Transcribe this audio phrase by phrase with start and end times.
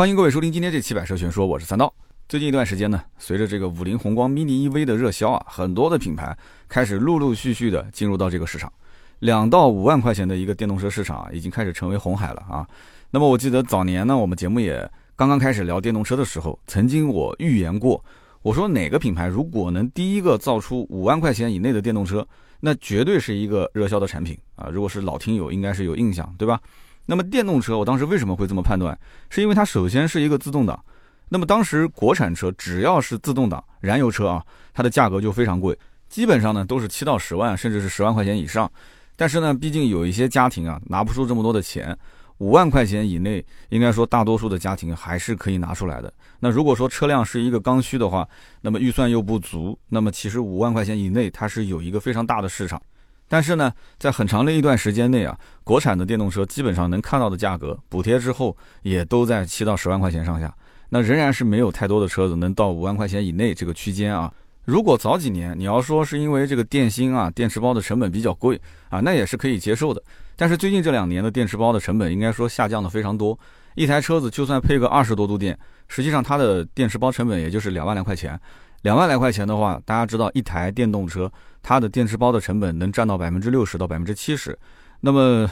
[0.00, 1.92] 欢迎各位收听今天这期百车全说，我是三刀。
[2.26, 6.34] 最近一段时间呢，随着这个五菱宏光 mini EV 的热销啊，很多的品牌
[6.70, 8.72] 开始陆陆续续的进入到这个市场。
[9.18, 12.66] 两到五万块钱的一个电动车市场啊，已经开始成为红海了啊。
[13.10, 18.02] 那么我记得早年呢，我们节目也刚刚开始聊电动车的时候，曾经我预言过，
[18.40, 22.26] 我说哪个品牌如果能第一个造出五万块钱以内的电动车，
[22.60, 24.70] 那绝对是一个热销的产品啊。
[24.72, 26.58] 如果是老听友，应该是有印象，对吧？
[27.06, 28.96] 那么电动车，我当时为什么会这么判断？
[29.28, 30.84] 是因为它首先是一个自动挡。
[31.28, 35.76] 那么当时国产车只要是自动挡燃油车啊，它的价格就非常贵，
[36.08, 38.70] 基本上呢都是七到十万，甚至是十万块钱以上。
[39.16, 41.96] 但是呢，毕竟有一些家庭啊拿不出这么多的钱，
[42.38, 46.12] 五万块钱以内，应该说大多数的家庭还是可以拿出来的。
[46.40, 48.28] 那如果说车辆是一个刚需的话，
[48.60, 52.80] 那么预算又不足，那么其实五万块钱以内它是有一个非常大的市场。
[53.32, 60.52] 但是呢，在很长的一段时间内啊，国产的电动车基本上能看到的价格，补贴之后也都在七到十万块钱上下。
[60.88, 64.32] 那仍然是没有太多的车子能到五万块钱以内这个区间啊。
[64.64, 70.02] 如果早几年你要说是因为这个电芯啊、电池包的成本比较贵啊，那也是可以接受的。
[70.34, 73.38] 但是最近这两年的电池包的成本应该说下降的非常多，
[73.76, 78.38] 一台车子就算配个二十多度电，实际上它的电池包成本也就是两万来块钱。
[78.82, 81.30] 两万来块钱的话，大家知道一台电动车。
[81.62, 84.58] 它的电池包的成本能占到百分之六十到百分之七十，
[85.00, 85.50] 那么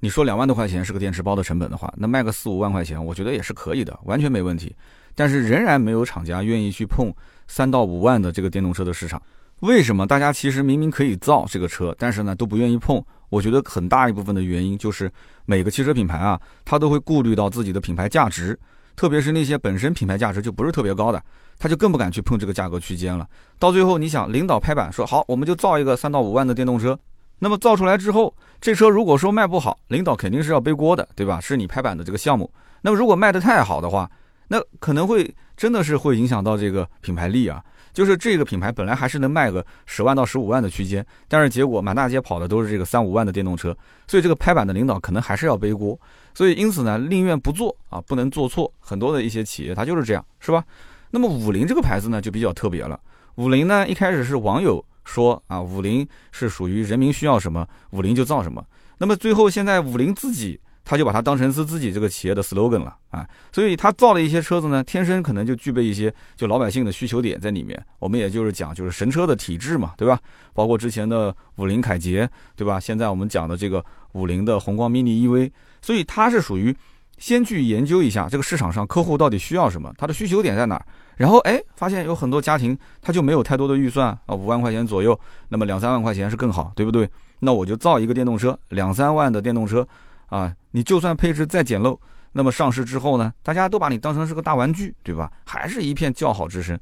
[0.00, 4.74] 你说两万多块钱是个电池包的成本的话，那卖个四五万块钱，我觉得也是可以的，完全没问题。
[5.14, 7.12] 但是仍然没有厂家愿意去碰
[7.46, 9.20] 三到五万的这个电动车的市场。
[9.60, 13.00] 为什么大家其实明明可以造这个车，但是呢都不愿意碰？
[13.28, 15.10] 我觉得很大一部分的原因就是
[15.44, 18.58] 每个汽车品牌啊，它都会顾虑到自己的品牌价值，
[18.96, 21.22] 特别是那些本身品牌价值就不是特别高的。
[21.58, 23.26] 他就更不敢去碰这个价格区间了。
[23.58, 26.98] 到最后，你想，领导拍板说好，我们就造一个三到五万的电动车。
[27.38, 31.40] 那么造出来之后，这车如果说卖不好，领导肯定是要背锅的，对吧？
[31.40, 32.48] 是你拍板的这个项目。
[32.80, 34.10] 那么如果卖得太好的话，
[34.48, 37.62] 那可能会真的是会影响到这个品牌力啊。
[37.92, 43.76] 就是这个品牌本来还是能卖个十万到十五万的区间，但是结果满大街跑的都是这个三五万的电动车，
[44.06, 45.98] 所以这个拍板的领导可能还是要背锅。
[46.32, 48.72] 所以因此呢，宁愿不做啊，不能做错。
[48.80, 50.64] 很多的一些企业它就是这样，是吧？
[51.12, 52.98] 那么五菱这个牌子呢就比较特别了。
[53.36, 58.64] 五菱呢一开始是网友说啊，五菱是属于人民需要什么，五菱就造什么。
[58.98, 67.80] 那么最后现在五菱自己他就把它当成是自己这个企业的 slogan 了啊，所以他造了一些车子呢，天生可能就具备一些就老百姓的需求点在里面。
[67.98, 70.18] 我们也就是讲就是神车的体质嘛，对吧？
[70.54, 72.80] 包括之前的五菱凯捷，对吧？
[72.80, 75.50] 现在我们讲的这个五菱的宏光 mini EV，
[75.82, 76.74] 所以它是属于。
[77.22, 80.84] 先去研究一下这个市场上客户到底需要什么，他的需求点在哪儿，
[81.16, 85.16] 然后哎，发现有很多家庭他就没有太多的预算啊，五万块钱左右，
[85.48, 87.08] 那么两三万块钱是更好，对不对？
[87.38, 89.86] 那我就造一个电动车，两三万的电动车，
[90.30, 91.96] 啊，你就算配置再简陋，
[92.32, 95.30] 那么上市之后呢，大家都把你当成是个大玩具，对吧？
[95.46, 96.76] 还是一片叫好之声。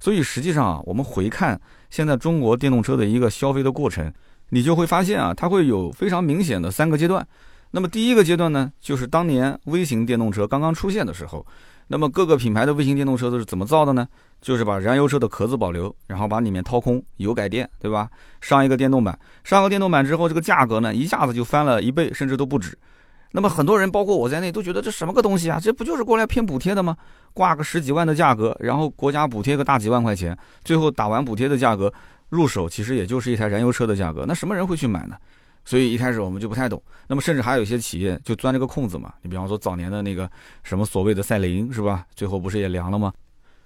[0.00, 1.60] 所以实际上啊，我们回看
[1.90, 4.10] 现在中国电动车的一个消费的过程，
[4.48, 7.28] 你就会发现啊，它会有非常明显的三个阶段。
[7.72, 11.44] 那么第一个阶段呢，就是当年微型电动车刚刚出现的时候，
[11.88, 14.06] 那么各个品牌的微型电动车都是怎么造的呢？
[14.40, 18.08] 就是把燃油车的壳子保留，然后把里面掏空，油改电，对吧？
[18.40, 22.76] 上一个电动版，上个电动版之后，这个价格呢一下子就翻了一倍，甚至都不止。
[23.30, 25.58] 那么很多人，包括我在内，都觉得这什么个东西啊？
[25.58, 26.94] 这不就是过来骗补贴的吗？
[27.32, 31.90] 挂个十几万的价格，然后国家补贴个大几万块钱，最后打完补贴的价格
[32.28, 34.26] 入手，其实也就是一台燃油车的价格。
[34.28, 35.16] 那什么人会去买呢？
[35.64, 39.12] 所以一开始我们就不太懂，那么甚至还有一些企业就钻这个空子嘛。
[39.22, 40.30] 你比方说早年的那个
[40.62, 42.04] 什么所谓的赛麟是吧？
[42.14, 43.12] 最后不是也凉了吗？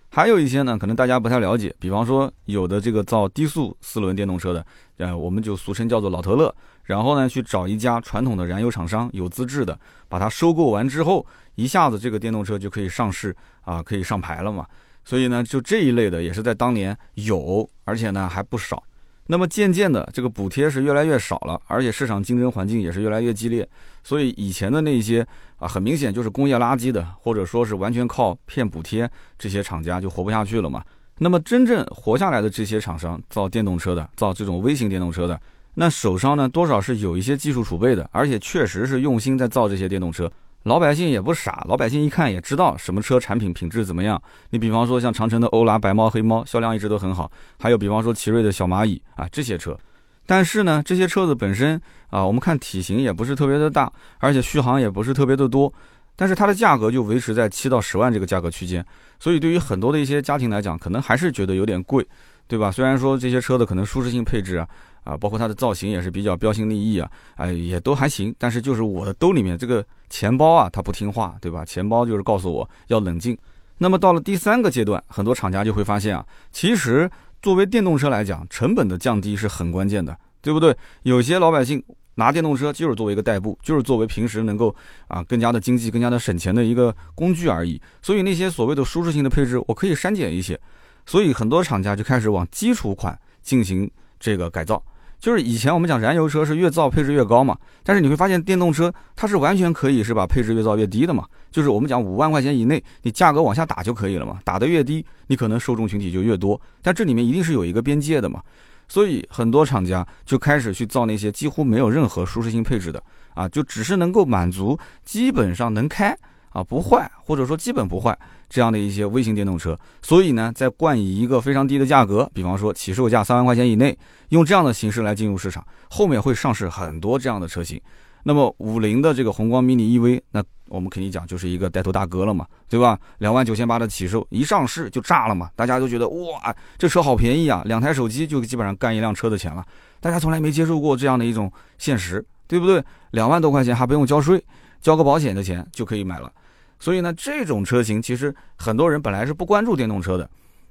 [0.09, 4.65] 还有一些呢，可能大家不太了解，比方说有的这个造低速四轮电动车的，
[4.99, 6.55] 呃，我们就俗称叫做老特乐，
[6.85, 14.65] 然后呢去找一家传统的燃油厂商有资质的，把它收购完之后，一下子这个电动车就可以上市啊，可以上牌了嘛。
[15.05, 18.83] 所以呢，就这一类的也是在当年有，而且呢还不少。
[19.29, 23.69] 那么渐渐的，这个补贴是越来越少了，而且市场竞争环境也是越来越激烈，
[24.05, 25.27] 所以以前的那些
[25.59, 30.83] 啊，很明显就是工业垃圾的，或者说是完全靠骗补贴，这些厂家就活不下去了嘛。
[31.19, 35.41] 那么真正活下来的这些厂商，造电动车的，造这种微型电动车的，
[35.75, 40.31] 那手上呢，多少是有一些技术储备的，而且确实是用心在造这些电动车。
[40.67, 44.21] 老百姓也不傻，老百姓一看也知道什么车产品品质怎么样。
[44.51, 47.31] 你比方说像长城的欧拉白猫黑猫，销量一直都很好。
[47.57, 49.79] 还有比方说奇瑞的小蚂蚁啊这些车，
[50.27, 51.81] 但是呢这些车子本身
[52.11, 55.73] 啊，我们看体型也不是特别的大，而且续航也不是特别的多，
[56.17, 58.85] 但是它的价格就维持在七到十万这个价格区间。
[59.21, 62.05] 所以对于很多的一些家庭来讲，可能还是觉得有点贵，
[62.49, 62.71] 对吧？
[62.71, 64.69] 虽然说这些车的可能舒适性配置啊
[65.05, 68.35] 啊，包括它的造型也是比较标新立异啊，哎，也都还行。
[68.39, 71.65] 但是就是我的兜里面这个钱包啊，它不听话，对吧？
[71.65, 73.37] 钱包就是告诉我要冷静。
[73.79, 77.09] 那么到了第三个阶段，很多厂家就会发现啊，其实
[77.43, 80.75] 作为电动车来讲，成本的降低是很关键的，对不对？
[81.03, 81.83] 有些老百姓
[82.15, 84.75] 拿电动车就是作为一个代步，就是作为平时能够
[85.09, 87.81] 啊更加的经济、更加的省钱的一个工具而已。
[88.01, 90.59] 所以那些所谓的舒适性的配置，我可以删减一些。
[91.07, 94.83] 所以很多厂家就开始往基础款进行这个改造。
[95.19, 101.25] 就是以前我们讲燃油车是越造配置越高嘛，但是你会发现电动车它是完全可以是把配置越造越低的嘛。
[101.51, 106.61] 就是我们讲五万块钱以内，你价格往下打就可以了嘛，打得越低，你可能受众群体就越多。
[106.83, 108.43] 但这里面一定是有一个边界的嘛，
[108.87, 113.03] 所以很多厂家就开始去造那些几乎没有任何舒适性配置的
[113.33, 116.15] 啊，就只是能够满足基本上能开
[116.57, 118.19] 啊不坏，或者说基本不坏。
[118.49, 123.99] 这样的一些微型电动车，所以呢，在冠以一个非常低的价格，比方说起售价三万块钱以内，
[124.29, 127.81] 用这样的形式来进入市场，后面会上市很多这样的车型。
[128.23, 132.97] 那么五菱的这个宏光 mini EV，那我们肯定讲就是一个带头大哥了嘛，对吧？
[133.19, 139.65] 两万九千八的起售，一上市就炸了嘛，大家都觉得哇，这车好便宜啊，两台手机就基本上干一辆车的钱了。
[140.01, 142.81] 大家从来没接受过这样的一种现实，对不对？
[143.11, 144.41] 两万多块钱还不用交税，
[144.81, 146.31] 交个保险的钱就可以买了。
[146.79, 150.29] 所以呢，这种车型其实很多人本来是不关注电动车的，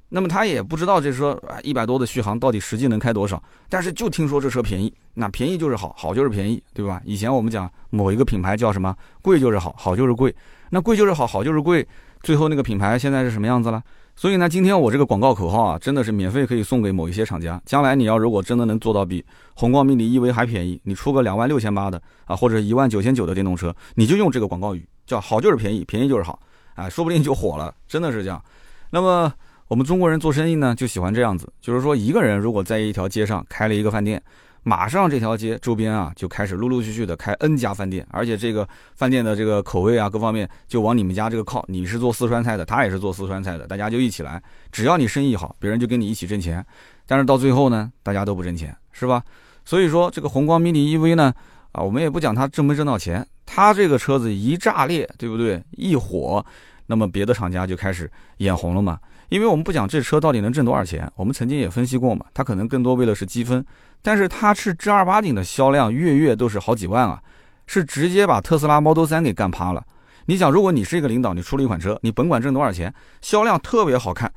[0.09, 7.01] 那么他也不知道这车啊一百多的续航到底实际能开多少，但是就听说这车便宜，那便宜就是好，好就是便宜，对吧？
[7.05, 10.33] 以前我们讲某一个品牌叫什么，贵就是好，好就是贵，
[10.69, 11.87] 那贵就是好，好就是贵，
[12.21, 13.81] 最后那个品牌现在是什么样子了？
[14.17, 17.61] 所以呢，今天我这个广告口号啊，真的是免费可以送给某一些厂家。
[17.65, 19.21] 将来你要如果真的能做到比
[19.55, 26.39] 宏光 mini EV 还便宜，你出个两万六千八的啊，或者一万九千九的电动车，你就用这个广告语，叫好就是便宜，便宜就是好，
[26.73, 28.43] 啊，说不定就火了，真的是这样。
[28.89, 29.31] 那么
[29.67, 34.21] 我们中国人做生意呢，就喜欢这样子，就是说一个人如果在一条街上开了一个饭店。
[34.67, 41.63] 马上这条街周边啊就开始陆陆续续的开 N 家饭店，而且这个饭店的这个口味啊各方面就往你们家这个靠。
[41.67, 44.41] 你是做四川菜的，他也是做四川菜的，大家就一起来。
[44.71, 46.65] 只要你生意好，别人就跟你一起挣钱。
[47.05, 49.21] 但是到最后呢，大家都不挣钱，是吧？
[49.65, 51.31] 所以说这个宏光 mini EV 呢，
[51.71, 55.63] 啊，我们也不讲它挣没挣到钱，它这个车子一炸裂，对不对？
[55.71, 56.45] 一火，
[56.87, 58.99] 那么别的厂家就开始眼红了嘛。
[59.29, 63.65] 因为我们不讲这车到底能挣多少钱，我们曾经也分析过嘛，它可能更多为的是积分，
[64.01, 67.19] 但是它是正儿八经的销量，月月都是好几万啊，
[67.65, 69.83] 是直接把特斯拉 Model 3给干趴了。
[70.27, 74.31] 你想，如果你是一个领导，你出了一款车，你甭管挣多少钱，销量特别好看，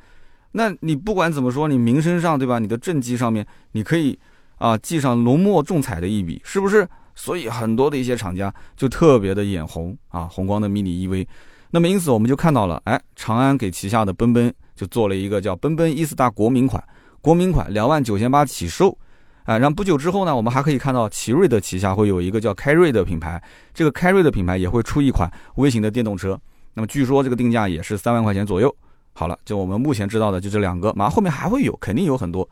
[0.53, 2.59] 那你不管怎么说，你名声上对吧？
[2.59, 4.19] 你的政绩上面，你可以
[4.57, 6.89] 啊记上浓墨重彩的一笔，是不是？
[7.19, 11.27] 所以很多的一些厂家就特别的眼红啊，宏光的 mini EV。
[11.71, 14.55] 那么因此我们就看到了，哎，长安给旗下的奔奔。
[14.79, 16.81] 就做了一个叫奔奔 E 斯大国民款，
[17.21, 18.97] 国民款两万九千八起售，
[19.43, 23.43] 啊，然后不久之后呢，我们还可以看到奇瑞的旗下会有一个叫开瑞的品牌，
[23.75, 26.41] 这个开瑞的品牌也会出一款微型的电动车，
[26.75, 28.73] 那么据说这个定价也是三万块钱左右。
[29.15, 32.49] 好了，就我们目前知道的就这两个，马上后面还会有，肯定有很多。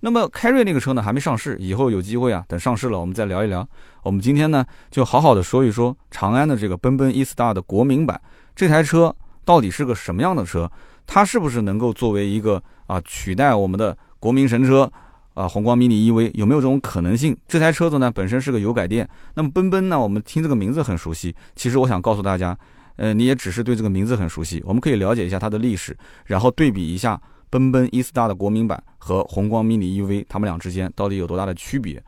[0.00, 3.66] 那么开瑞那个车呢，还没上市，以后有机会啊，等上市了我们再聊一聊。
[4.02, 8.20] 我们今天呢，就好好的说一说长安的这个奔奔 E 斯大的国民版，
[8.56, 9.14] 这台车
[9.44, 10.70] 到底是个什么样的车？
[11.06, 14.90] 它是不是能够作为一个啊取代我们的国民神车
[15.34, 17.36] 啊宏光 mini EV 有没有这种可能性？
[17.46, 22.56] 这台车子呢本身是个油改电，那么奔奔呢我们听这个名字很熟悉，其实我想告诉大家，
[22.96, 27.20] 呃你也只是对这个名字很熟悉，我们可以了解一下它的历史，然后对比一下
[27.50, 32.02] 奔奔 E star 的国民版和宏光 mini EV 它们俩之间到底有多大的区别。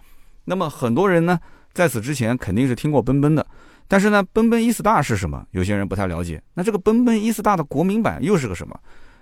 [0.44, 1.38] 那么很多人呢
[1.72, 3.46] 在此之前肯定是听过奔奔的。
[3.88, 5.44] 但是呢，奔奔 E 斯大是什么？
[5.50, 6.42] 有些人不太了解。
[6.54, 8.74] 那这个奔奔 E 斯大的国民版又是个什么？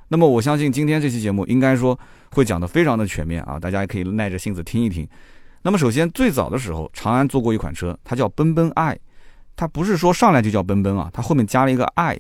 [0.09, 1.99] 那么我相信今天这期节目应该说
[2.33, 5.09] 会讲得非常的全面啊，大家也可以耐着性子听一听。
[5.63, 8.97] 那么首先最早的时候，长安做过一款车，它叫奔奔 i，
[9.57, 12.17] 它不是说上来就叫奔奔啊，它后面加了一个 i。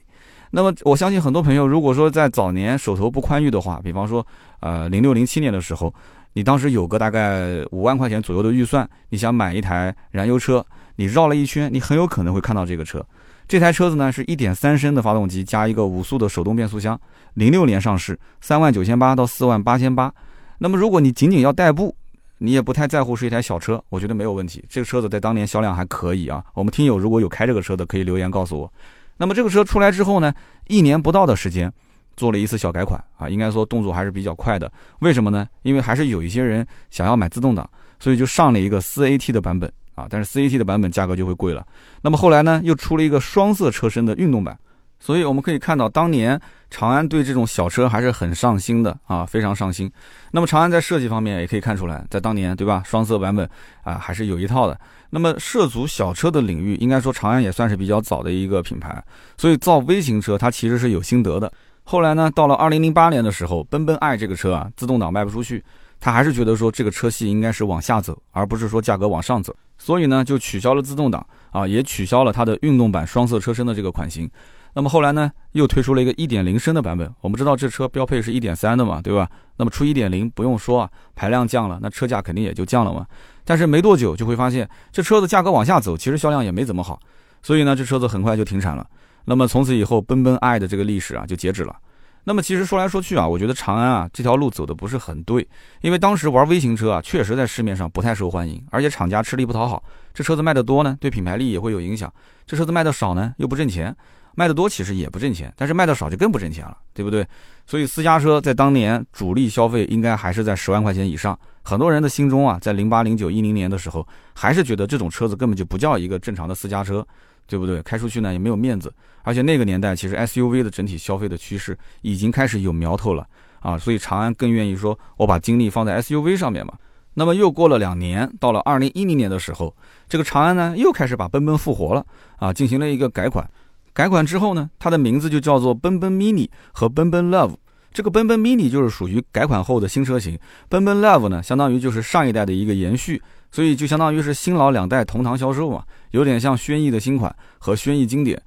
[0.50, 4.26] 那么我相信很多朋友如果说在早年手头不宽裕的话，比方说
[4.60, 5.94] 呃零六零七年的时候，
[6.32, 10.64] 你当时有个大概五万块钱左右的预算，你想买一台燃油车。
[10.96, 13.02] 你绕了一圈，你很有可能会看到这个车。
[13.48, 17.00] 这台车子呢是一点三升的发动机加一个五速的手动变速箱，
[17.32, 20.12] 零六年上市，三万九千八到四万八千八。
[20.58, 21.96] 那么如果你仅仅要代步，
[22.36, 24.62] 你也不太在乎是一台小车，我觉得没有问题。
[24.68, 26.44] 这个车子在当年销量还可以啊。
[26.52, 28.70] 我们听友如果有开这个车的，可以留言告诉我。
[29.20, 30.32] 那么这个车出来之后呢，
[30.66, 31.70] 一年不到的时间
[32.16, 34.72] 做了一次小改款啊，应该说动作还是比较快的。
[35.00, 35.46] 为什么呢？
[35.60, 39.70] 因为还是有一些人想要买自动挡，所以就上了一个四 AT 的版本。
[39.94, 41.66] 啊，但是四 AT 的版本价格就会贵了。
[42.00, 44.58] 那么后来呢，又出了一个双色车身的运动版。
[44.98, 49.90] 所以我们可以看到，当年长安对这种小车还是很上心的啊，非常上心。
[50.30, 53.48] 那么长安在设计方面也可以看出来，在当年对吧，双色版本
[53.82, 54.78] 啊还是有一套的。
[55.10, 59.02] 那么涉足小车的领域，应该说长安也算是比较早的一个品牌，
[59.36, 61.52] 所以造微型车它其实是有心得的。
[61.82, 65.64] 后来呢，到了二零零八年的时候，奔奔爱这个车啊，自动挡卖不出去，
[65.98, 74.30] 他还是觉得说这个车系应该是往下走，而不是说价格往上走，所以呢就取消了自动挡啊，也取消了它的运动版双色车身的这个款型。
[74.74, 77.12] 那么后来呢，又推出了一个1.0升的版本。
[77.20, 79.28] 我们知道这车标配是1.3的嘛，对吧？
[79.56, 83.04] 那么出1.0不用说啊，排量降了，那车价肯定也就降了嘛。
[83.44, 87.00] 但是没多久就会发现，这车子价格往下走，其实销量也没怎么好。
[87.42, 88.86] 所以呢，这车子很快就停产了。
[89.24, 91.76] 那么从此以后，奔奔 i 的这个历史啊就截止了。
[92.24, 95.46] 那么其实说来说去啊，我觉得长安啊这条路走的不是很对，
[95.80, 99.82] 因为当时玩微型车啊，确实在市面上不太受欢迎，而且厂家吃力不讨好。
[100.12, 102.08] 这车子卖的多呢，对品牌力也会有影响；
[102.46, 103.96] 这车子卖的少呢，又不挣钱。
[104.34, 107.26] 卖的多其实也不挣钱，但是卖的少就更不挣钱了，对不对？
[107.66, 111.38] 所以私家车在当年主力消费应该还是在十万块钱以上。
[111.62, 117.06] 很多人的心中啊，在零八、零九、一零年的时候，还是觉得这种车子根本就不叫一个正常的私家车，
[117.46, 117.82] 对不对？
[117.82, 118.92] 开出去呢也没有面子。
[119.22, 123.26] 而且那个年代其实 SUV 的整体消费的趋势已经开始有苗头了
[123.60, 126.72] 啊，所以长安更愿意说我把精力放在 SUV 上面嘛。
[127.14, 129.76] 那么又过了两年，到了二零一零年的时候，
[130.08, 132.04] 这个长安呢又开始把奔奔复活了
[132.38, 133.48] 啊，进行了一个改款。
[133.92, 137.54] 改款之后呢，它的名字就叫做奔奔 mini 和奔奔 love。
[137.92, 143.20] 这个奔奔 mini 就是属于改款后的新车型，奔奔 love 呢，相当于就是上一代的一个延续，
[143.50, 145.82] 所以就相当于是新老两代同堂销售嘛，
[146.12, 148.40] 有点像轩逸的新款和轩逸经典。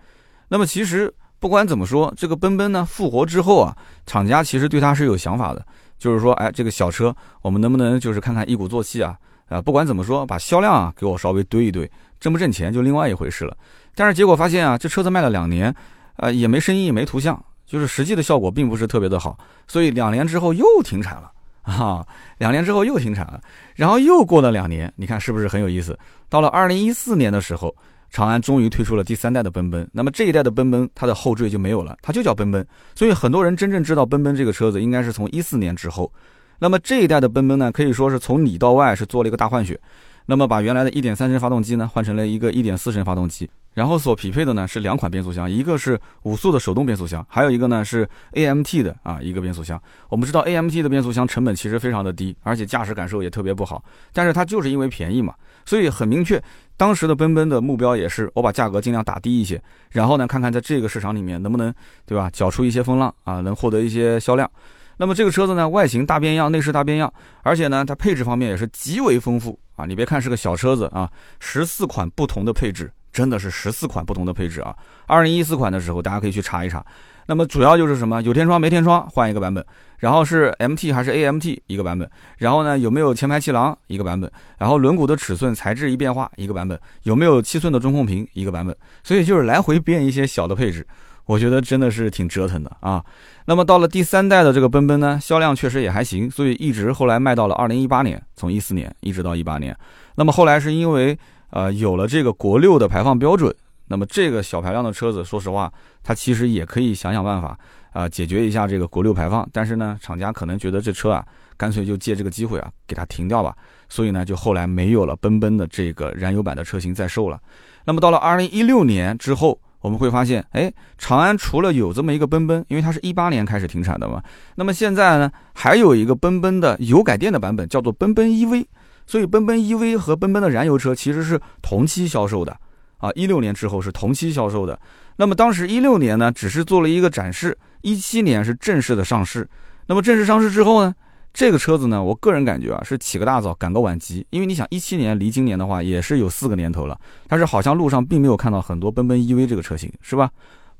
[0.47, 5.65] 那么其实不管怎么说，这个奔奔呢复活之后啊，厂家其实对它是有想法的，
[5.99, 9.17] 就是说，哎，这个小车我们能不能就是看看一鼓作气啊？
[9.49, 13.57] 啊，不管怎么说，把销量啊给我稍微堆一堆，挣不挣钱就另外一回事了。
[13.95, 15.73] 但是结果发现啊，这车子卖了两年，
[16.17, 19.37] 呃，也没生意，没图像，就是实际的效果并不是特别的好。
[19.67, 21.31] 所以两年之后又停产了
[21.63, 22.05] 啊，
[22.39, 23.39] 两年之后又停产了，
[23.75, 25.97] 然后又过了两年，你看是不是很有意思？
[26.27, 27.73] 到了二零一四年的时候，
[28.09, 29.87] 长安终于推出了第三代的奔奔。
[29.93, 32.65] 那么这一代的奔奔，它的后缀就没有了，它就叫奔奔。
[32.95, 36.11] 所以很多人真正知道奔奔这个车子，应该是从一四年之后。
[36.59, 39.79] 那么这一代的奔奔呢，可以说是从里到外是做了一个大换血。
[40.25, 43.49] 那么把原来的一点三升发动机呢，换成了一个一点四升发动机。
[43.73, 49.81] 然后所匹配的呢是两款变速箱，一个是五速的手动变速箱，还有一个呢是 AMT 的啊一个变速箱。
[50.09, 55.33] 我们知道 AMT 的变速箱成本其实非常的低，而且驾驶感受也特别不好，但是它就是因为便宜嘛，
[55.65, 56.41] 所以很明确，
[56.77, 61.73] 当时的奔奔的目标也是我把价格尽量打低一些，然后呢看看在这个市场里面能不能
[62.05, 64.49] 对吧搅出一些风浪啊，能获得一些销量。
[64.97, 67.11] 那么这个车子呢外形大变样，内饰大变样，
[67.41, 72.91] 而且呢它配置方面也是极为丰富啊，你别看是个小车子啊，十四款不同的配置。
[73.13, 74.75] 真的是十四款不同的配置啊！
[75.05, 76.83] 二零一四款的时候，大家可以去查一查。
[77.27, 78.21] 那么主要就是什么？
[78.23, 79.63] 有天窗没天窗换一个版本，
[79.99, 90.85] 然后是 MT 还是 AMT 一个版本，然后呢有没有前排气囊一个版本，然后轮毂的尺寸材质一变化一个版本，有没有七寸的中控屏一个版本，所以就是来回变一些小的配置，
[91.25, 93.01] 我觉得真的是挺折腾的啊。
[93.45, 99.73] 那么到了第三代的这个奔奔呢，销量确实也还行，所以一直后来卖到了二零一八年，从一四年一直到一八年。
[100.15, 101.17] 那么后来是因为。
[101.53, 103.53] 呃，有了这个国六的排放标准，
[103.87, 107.55] 那么这个小排量的车子，说实话，它其实也可以想想办法
[107.91, 109.47] 啊，解决一下这个国六排放。
[109.53, 111.23] 但是呢，厂家可能觉得这车啊，
[111.55, 113.55] 干脆就借这个机会啊，给它停掉吧。
[113.87, 117.39] 所以呢，就后来没有了奔奔的这个燃油版的车型在售了。
[117.85, 124.23] 那么到了二零一六年之后，我们会发现，哎，长安除了有这么一个奔奔，因为它是一八年开始停产的嘛，
[124.55, 128.65] 那么现在呢，还有一个奔奔的油改电的版本，叫做奔奔 EV。
[129.05, 132.57] 所以，奔奔 EV 和奔奔的燃油车其实是同期销售的，
[132.97, 134.79] 啊，一六年之后是同期销售的。
[135.17, 139.47] 那么当时一六年呢，只是做了一个展示，一七年是正式的上市。
[139.87, 140.93] 那么正式上市之后呢，
[141.33, 144.25] 这个车子呢，我个人感觉啊，是起个大早，赶个晚集。
[144.31, 150.29] 因为你想，一七年离今年的话也是有四个年头了，但是好像路上并没有看到很多奔奔 EV 这个车型，是吧？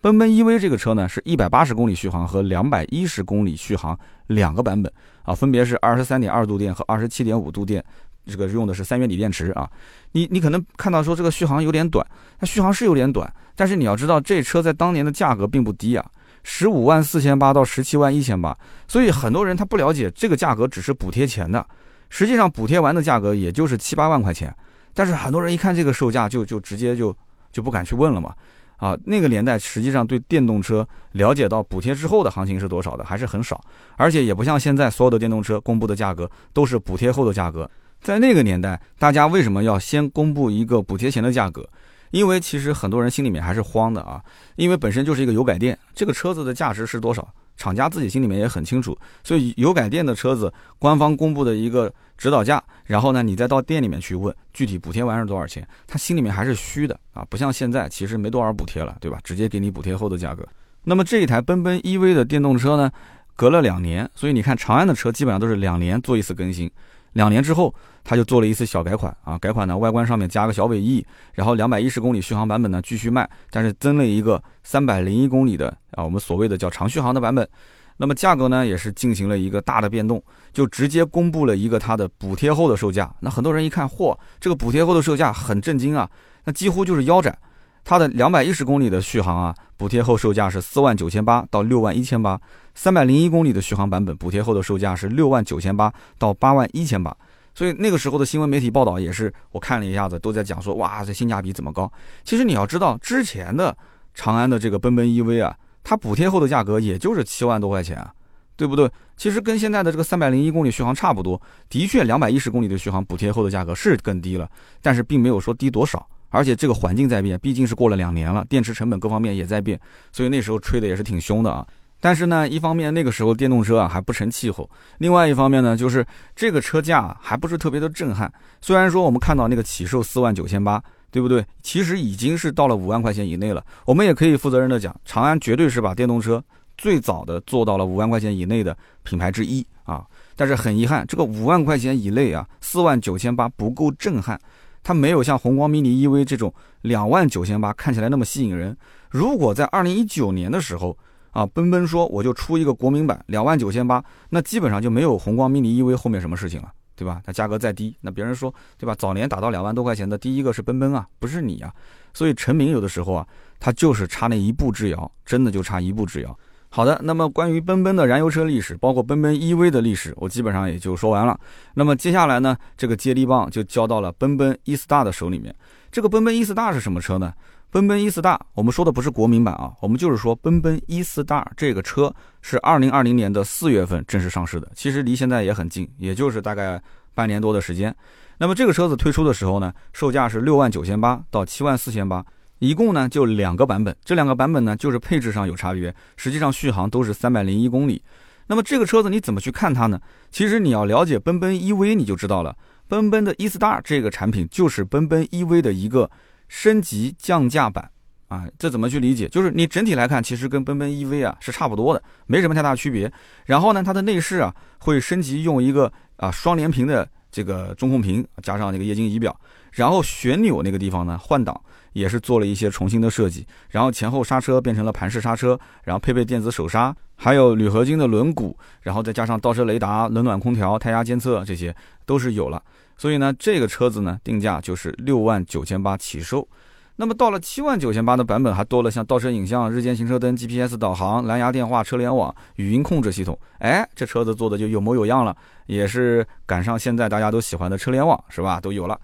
[0.01, 4.91] 奔奔 EV 这个车呢，是一百八十公里续航和两百一十公里续航两个版本
[5.23, 7.83] 啊，分别是二十三点二度电和二十七点五度电。
[8.25, 9.69] 这个用的是三元锂电池啊，
[10.13, 12.05] 你你可能看到说这个续航有点短，
[12.39, 16.05] 它续航是有点短，但是你要知道这车在当年的价格并不低啊，
[16.43, 21.65] 十五万四千八到十七万一千八，所以很多人他不了解这个价格只是补贴钱的，
[22.09, 24.55] 实际上补贴完的价格也就是七八万块钱，
[24.93, 27.15] 但是很多人一看这个售价就就直接就
[27.51, 28.33] 就不敢去问了嘛，
[28.77, 33.61] 啊，那个年代实际上对电动车了解到补贴之后的行情是多少的还是很少，
[33.97, 37.69] 而且也不像现在所有的电动车公布的价格都是补贴后的价格。
[38.03, 41.67] 在那个年代，大家为什么要先公布一个补贴前的价格？
[42.11, 44.21] 因为其实很多人心里面还是慌的啊，
[44.57, 47.27] 因为本身就是一个油改电，这个车子的价值是多少？
[47.55, 59.17] 厂家自己心里面也很清楚，所以油改电的车子，官方公布的一个指导价，然后呢，你再到店里面去问具体补贴完是多少钱，他心里面还是虚的啊，不像现在其实没多少补贴了，对吧？
[59.23, 60.45] 直接给你补贴后的价格。
[60.83, 62.91] 那么这一台奔奔 EV 的电动车呢，
[63.35, 66.69] 隔了两年，所以你看长安的车基本上都是两年做一次更新，
[67.13, 77.47] 两年之后他就做了一次小改款啊，改款呢外观上面加个小尾翼，然后两百一十公里续航版本呢继续卖，但是增了一个三百零一公里的啊，我们所谓的叫长续航的版本。
[77.95, 83.13] 那么价格呢也是进行了一个大的变动，就直接公布了一个它的补贴后的售价。
[83.19, 86.09] 那很多人一看，嚯，这个补贴后的售价很震惊啊，
[86.43, 87.37] 那几乎就是腰斩。
[87.85, 92.35] 它的两百一十公里的续航啊，补贴后售价是四万九千八到六万一千八；
[92.75, 97.15] 三百零一公里的续航版本，补贴后的售价是六万九千八到八万一千八。
[97.55, 101.91] 所以那个时候的新闻媒体报道也是，我看了一下子，都在讲说，哇，这性价比怎么高？
[102.23, 103.75] 其实你要知道，之前的
[104.15, 108.11] 长安的这个奔奔 EV 啊，它补贴后的价格也就是七万多块钱啊，
[108.55, 108.89] 对不对？
[109.15, 111.39] 其实跟现在的这个三百零一公里续航差不多。
[111.69, 114.49] 的确，两百一十公里的续航补贴后的价格是更低了，
[114.81, 116.03] 但是并没有说低多少。
[116.29, 119.79] 而且这个环境在变，毕竟是过了两年了，电池成本各方面也在变，
[120.11, 121.63] 所以那时候吹的也是挺凶的啊。
[122.03, 126.05] 但是呢，一方面那个时候电动车啊还不成气候，另外一方面呢，就是
[126.35, 128.29] 这个车价还不是特别的震撼。
[128.59, 131.45] 虽然说我们看到那个起售四万九千八，对不对？
[131.61, 133.65] 其实已经是到了五万块钱以内了。
[133.85, 136.43] 我们也可以负责任的讲，长安绝对是把电动车
[136.77, 140.05] 最早的做到了五万块钱以内的品牌之一啊。
[140.35, 144.37] 但是很遗憾，这个五万块钱以内啊，四万九千八不够震撼。
[144.83, 148.75] 它没有像宏光 mini EV 这种两万九千八看起来那么吸引人。
[149.09, 150.97] 如果在二零一九年的时候
[151.33, 157.21] 啊，奔奔说我就出一个国民版两万九千八，那基本上就没有宏光 mini EV 后面什么事情了，对吧？
[157.25, 158.95] 它价格再低，那别人说对吧？
[158.97, 161.73] 早年打到两万多块钱的第一个是奔奔啊，不是你啊。
[162.13, 163.27] 所以成名有的时候啊，
[163.59, 166.37] 它就是差那一步之遥，真的就差一步之遥。
[166.69, 171.39] 好的，那么关于奔奔的燃油车历史，包括奔奔 EV 的历史，我基本上也就说完了。
[171.75, 175.53] 那么接下来呢，这个接力棒就交到了奔奔 E-Star 的手里面。
[175.91, 177.31] 这个奔奔 E-Star 是什么车呢？
[177.69, 186.81] 奔奔 E-Star，我们说的不是国民版啊，我们就是说奔奔 E-Star 这个车是2020年的四月份正式上市的，其实离现在也很近，也就是大概
[187.13, 187.95] 半年多的时间。
[188.37, 192.25] 那么这个车子推出的时候呢，售价是六万九千八到七万四千八。
[192.59, 198.01] 一共呢就两个版本，这两个版本呢就是配置上有差别，实际上续航都是三百零一公里。
[198.47, 199.99] 那么这个车子你怎么去看它呢？
[200.31, 202.55] 其实你要了解奔奔 EV 你就知道了，
[202.87, 206.09] 奔奔的 E-Star 这个产品就是奔奔 EV 的一个
[206.53, 207.89] 升级降价版
[208.27, 208.45] 啊。
[208.59, 209.27] 这怎么去理解？
[209.27, 213.11] 就是你整体来看，其实跟奔奔 EV 啊是差不多的，没什么太大区别。
[213.45, 219.35] 然后呢，它的内饰啊会升级用一个啊双联屏的这个中控屏，加上那个液晶仪表，
[219.71, 221.59] 然后旋钮那个地方呢换挡。
[221.93, 232.59] 也是做了一些重新的设计，然后前后刹车变成了盘式刹车，然后配备电子手刹，还有铝合金的轮毂，然后再加上倒车雷达、冷暖空调、胎压监测，这些都是有了。
[232.97, 236.47] 所以呢，这个车子呢定价就是六万九千八起售。
[236.95, 243.37] 那么到了七万九千八的版本，还多了像倒车影像、日间行车灯、GPS 导航、蓝牙电话、车联网、语音控制系统。
[243.57, 248.59] 哎，这车子做的就有模有样了，也是赶上现在大家都喜欢的车联网，是吧？
[248.61, 248.99] 都有了。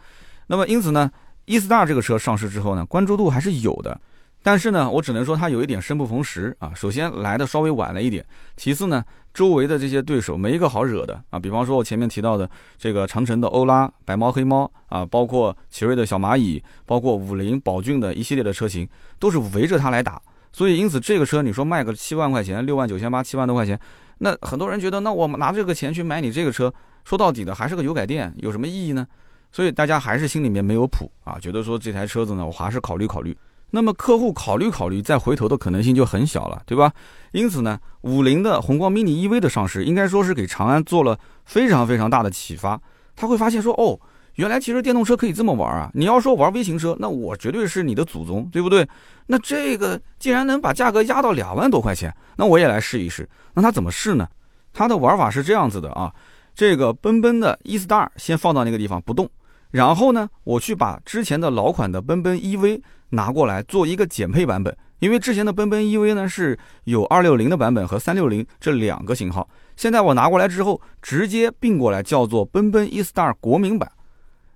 [0.46, 1.10] 那么因此呢
[1.46, 4.00] ？E-Star 这个车上市之后呢，关注度还是有的，
[4.42, 6.72] 但是呢，我只能说它有一点生不逢时啊。
[6.74, 8.26] 首先来的稍微晚了一点，
[8.56, 11.38] 其次呢，周围的这些对手没一个好惹的啊。
[11.38, 18.88] 比方说，我前面提到的这个长城的欧拉、白猫黑猫啊，包括奇瑞的小蚂蚁，包括五菱、宝骏的一系列的车型，
[19.20, 20.22] 都是围着它来打。
[20.54, 23.80] 所以，因此这个车你说卖个七万块钱、六万九千八、七万多块钱，
[24.20, 26.74] 那很多人觉得，那我拿这个钱去买你这个车，
[27.04, 29.06] 说到底的还是个油改电，有什么意义呢？
[29.52, 33.36] 所以大家还是心里面没有谱啊，觉得说这台车子呢，我还是考虑考虑。
[33.72, 36.92] 那么客户考虑考虑再回头的可能性就很小了，对吧？
[37.32, 42.82] 因此呢，五菱的宏光 mini EV 的上市，应该说是给长安做了非常非常大的启发。
[43.16, 44.00] 他会发现说，哦，
[44.36, 45.92] 原来其实电动车可以这么玩啊！
[45.94, 48.88] 你要说玩微型车，那我绝对是你的祖宗，对不对？
[49.28, 53.28] 那这个既然能把价格压到两万多块钱，那我也来试一试。
[53.54, 54.28] 那他怎么试呢？
[54.74, 56.12] 他的玩法是这样子的啊，
[56.56, 59.30] 这个奔奔的 E-Star 先放到那个地方不动。
[59.72, 73.92] 然后呢，我去把之前的老款的奔奔 EV 拿过来做一个减配版本，因为之前的奔奔 EV 呢是有二六零的版本和三六零这两个型号，现在我拿过来之后直接并过来叫做奔奔 E-Star 国民版，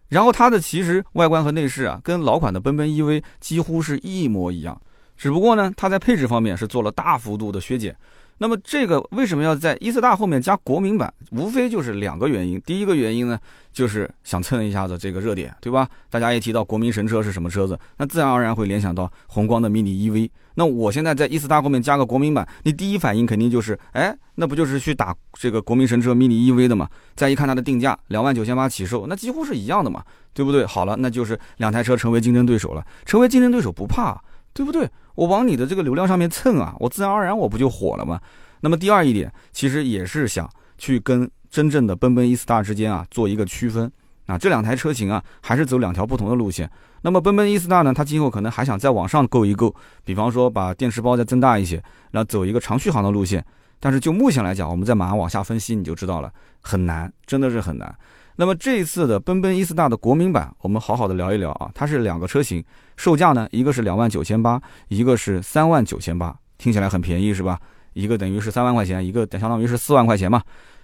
[0.10, 4.80] 然后它的其实外观和内饰啊跟老款的奔奔 EV 几乎是一模一样，
[5.18, 7.96] 只不过呢它在配置方面是做了大幅度的削减。
[8.44, 11.14] 那么这个为什么要在 E 斯大后面加国民版？
[11.32, 12.60] 无非就是两个原因。
[12.66, 13.40] 第一个原因呢，
[13.72, 15.88] 就是想蹭一下子这个热点，对吧？
[16.10, 20.30] 大家一提到国民神车是什么车子，那自然而然会联想到宏光的 mini EV。
[20.56, 26.90] 那我现在在 E 斯大后面加个国民版，你第一反应肯定就是，哎，那不就是去打这个国民神车 mini EV 的嘛？
[27.16, 30.04] 再一看它的定价，两万九千八起售，那几乎是一样的嘛，
[30.34, 30.66] 对不对？
[30.66, 34.22] 好了，那就是两台车成为竞争对手了，成为竞争对手不怕。
[34.54, 34.90] 对不对？
[35.16, 38.20] 我往你的这个流量上面蹭啊，我自然而然我不就火了吗？
[38.62, 43.92] 那么第二一点，其实也是想去跟真正的奔奔 E star 之间啊做一个区分
[44.26, 46.70] 啊，这两台车型啊还是走两条不同的路线。
[47.02, 53.46] 那么奔奔 E star 呢，它今后可能还想再往上够一够，比方说把电池包再增大一些，然后走一个长续航的路线。
[53.80, 57.94] 但是就目前来讲，我们再马上往下分析，你就知道了，很难，真的是很难。
[58.36, 61.70] 那么这一次的奔奔 E 斯大的国民版，我们好好的聊一聊啊。
[61.76, 62.64] 它是两个车型，
[62.98, 67.60] 售价呢，一个是两万九千八，一个是三万九千八，听起来很便宜是吧？
[67.94, 70.42] 一个等于是三万块钱，一个相当于是四万块钱嘛。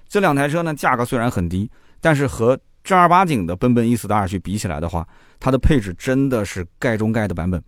[0.08, 1.68] 这两台车呢，价格虽然很低，
[2.00, 5.08] 但是和正儿八经的奔奔 E 斯大去比起来的话，
[5.40, 7.60] 它的配置真的是盖中盖的版本。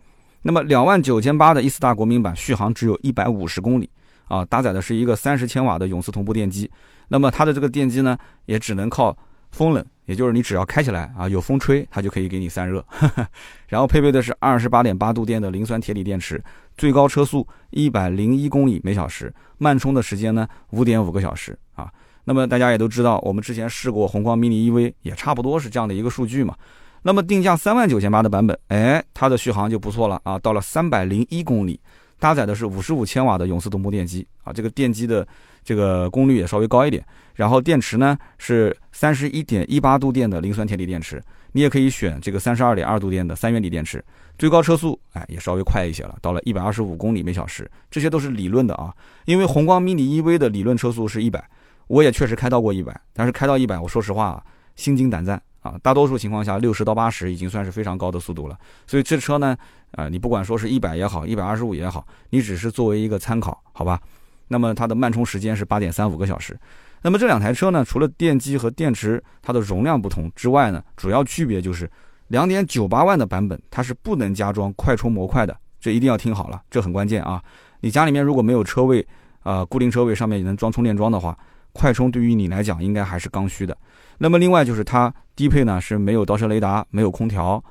[0.44, 3.90] 那么两万九千八的 E 斯大国民版续航只有一百五十公里
[4.28, 6.70] 啊，搭载的是一个三十千瓦的永磁同步电机。
[7.08, 8.16] 那么它的这个电机呢，
[8.46, 9.18] 也只能靠。
[9.52, 12.84] 风冷，也就是你只要开起来啊，有风吹，它就可以给你散热。
[13.68, 16.42] 然后配备的是二十八点八度电的磷酸铁锂电池，
[16.78, 21.92] 最高车速一百零一公里每小时，慢充的时间呢五点五个小时啊。
[22.24, 26.56] 那么大家也都知道，我们之前试过宏光 mini EV，也差不多是这样的一个数据嘛。
[27.04, 31.80] 那么定价三万九千八的版本，哎，它的续航就不错了啊，到了三百零一公里，
[32.22, 35.28] 搭载的是五十五千瓦的永磁同步电机啊，这个电机的。
[35.64, 37.06] 这个功率也稍微高一点，
[37.36, 44.04] 然后电池呢是三十一点一八度电的磷酸铁锂电池，你也可以选这个三十二点二度电的三元锂电池，
[44.40, 48.92] 最高车速哎也稍微快一些了，到了一百二十五公里每小时，这些都是理论的啊，
[49.26, 51.48] 因为宏光 mini EV 的理论车速是一百，
[51.86, 54.44] 我也确实开到过一百，但是开到一百，我说实话啊，
[54.76, 59.56] 心惊胆战啊，大多数情况下六十到八十已经算是非常高的速度了，所以这车呢，
[59.92, 64.02] 啊你不管说是一百也好，一百二十五也好，你只是作为一个参考，好吧？
[64.48, 66.60] 那么它的慢充时间是八点三五个小时。
[67.04, 71.90] 那么这两台车呢，除了电机和电池它的容量不同之外呢，主要区别就是
[72.28, 77.42] 两点九八万的版本它是不能加装快充模块的，这一定要听好了，这很关键啊！
[77.80, 79.06] 你家里面如果没有车位，
[79.42, 81.38] 啊固定车位上面也能装充电桩的话，
[81.72, 83.76] 快充对于你来讲应该还是刚需的。
[84.22, 87.62] 那么另外就是它低配呢是没有倒车雷达，没有空调。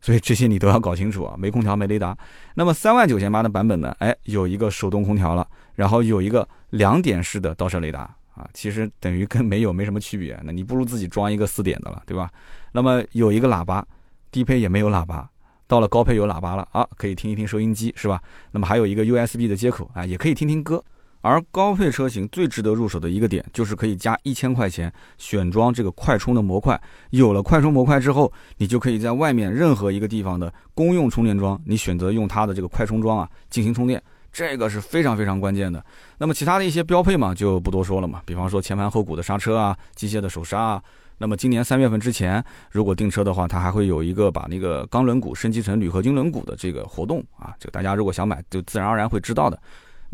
[0.00, 2.16] 所以这些你都要搞清楚啊， 没空调没雷达。
[2.56, 3.94] 那么三万九千八的版本呢？
[4.00, 8.00] 哎，有一个手动空调了，然后有一个两点式的倒车雷达
[8.34, 10.36] 啊，其实等于跟没有没什么区别。
[10.42, 12.28] 那你不如自己装一个四点的了，对吧？
[12.72, 13.86] 那么有一个喇叭，
[14.32, 15.30] 低配也没有喇叭，
[15.68, 18.20] 到了高配有喇叭了啊，可以听一听收音机是吧？
[18.50, 20.82] 那么还有一个 USB 的接口啊，也可以听听歌。
[21.22, 26.78] 而高配车型最值得入手的一个点，就是可以加一千块钱选装这个快充的模块。
[27.10, 35.82] 有了快充模块之后，你就可以在外面任何一个地方的公用充电桩，你选择用它的这个快充桩啊进行充电，这个是非常非常关键的。
[36.18, 38.20] 那么其他的一些标配嘛，就不多说了嘛。
[38.26, 40.82] 比方说前盘后鼓的刹车啊，机械的手刹啊。
[41.18, 47.54] 那么今年三月份之前，如果订车的话，它还会有一个把那个钢轮毂升级成铝合金轮毂的这个活动啊。
[47.60, 49.56] 这个大家如果想买，就自然而然会知道的。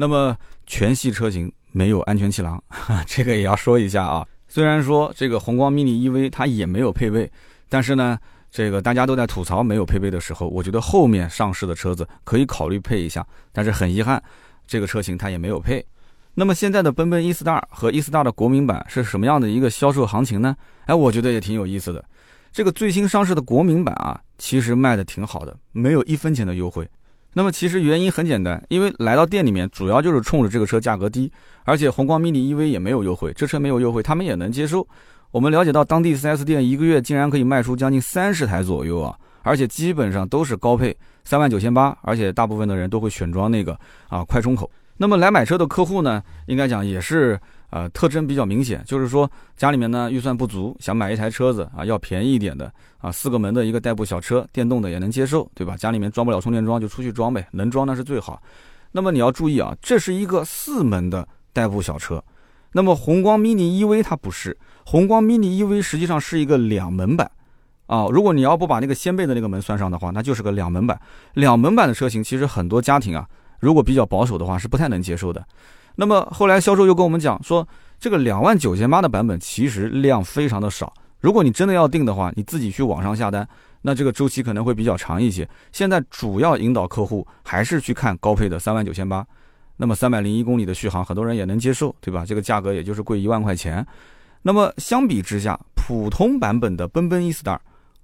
[0.00, 2.62] 那么全系车型没有安全气囊，
[3.04, 4.24] 这个也要说一下啊。
[4.46, 7.28] 虽然说这个宏光 mini EV 它也没有配备，
[7.68, 8.16] 但是呢，
[8.48, 13.26] 这个大家都在吐槽没有配备的时候，我觉得后面上市的车子可以考虑配一下。
[13.52, 14.22] 但是很遗憾，
[14.68, 15.84] 这个车型它也没有配。
[16.32, 20.56] 那么现在的奔奔 E Star 和 E Star 的国民版是什么样的一个销售行情呢？
[20.86, 22.04] 哎，我觉得也挺有意思的。
[22.52, 26.88] 这个最新上市的国民版啊，其实卖的挺好的，没有一分钱的优惠。
[27.38, 31.30] 那么其实原因很简单，因为来到店里面主要就是冲着这个车价格低，
[31.62, 34.84] 而且宏光 mini EV 也没有优惠，这车没有优惠，他们也能接受。
[35.30, 44.68] 我们了解到当地 4S 店一个月竟然可以卖出将近三十台左右啊，而且基本上都是高配，三万九千八，而且大部分的人都会选装那个啊快充口。
[44.96, 47.38] 那么来买车的客户呢，应该讲也是。
[47.70, 55.76] 呃，特征比较明显，就是说家里面呢预算不足，想买一台车子啊，要便宜一点的啊，四个门的一个代步小车，电动的也能接受，对吧？
[55.76, 58.42] 家里面装不了充电桩就出去装呗，能装那是最好。
[58.92, 62.24] 那么你要注意啊，这是一个四门的代步小车，
[62.72, 67.30] 那么宏光 mini EV 它不是，宏光 mini EV 实际上是一个两门版
[67.86, 68.06] 啊。
[68.10, 70.98] 如果你要不把那个掀背的那个门算上的话，那就是个两门版。
[71.34, 73.28] 两门版的车型其实很多家庭啊，
[73.60, 75.44] 如果比较保守的话是不太能接受的。
[76.00, 77.66] 那么后来销售又跟我们讲说，
[77.98, 80.94] 这个两万九千八的版本其实量非常的少。
[81.18, 83.46] 如果你真的要订的话，你自己去网上下单，
[83.82, 85.48] 那这个周期可能会比较长一些。
[85.72, 89.26] 现在主要引导客户还是去看高配的三万九千八。
[89.76, 92.24] 那么三百零一公里的续航，很多人也能接受，对吧？
[92.24, 93.84] 这个价格也就是贵一万块钱。
[94.42, 97.58] 那么相比之下，普通版本的奔奔 E-Star，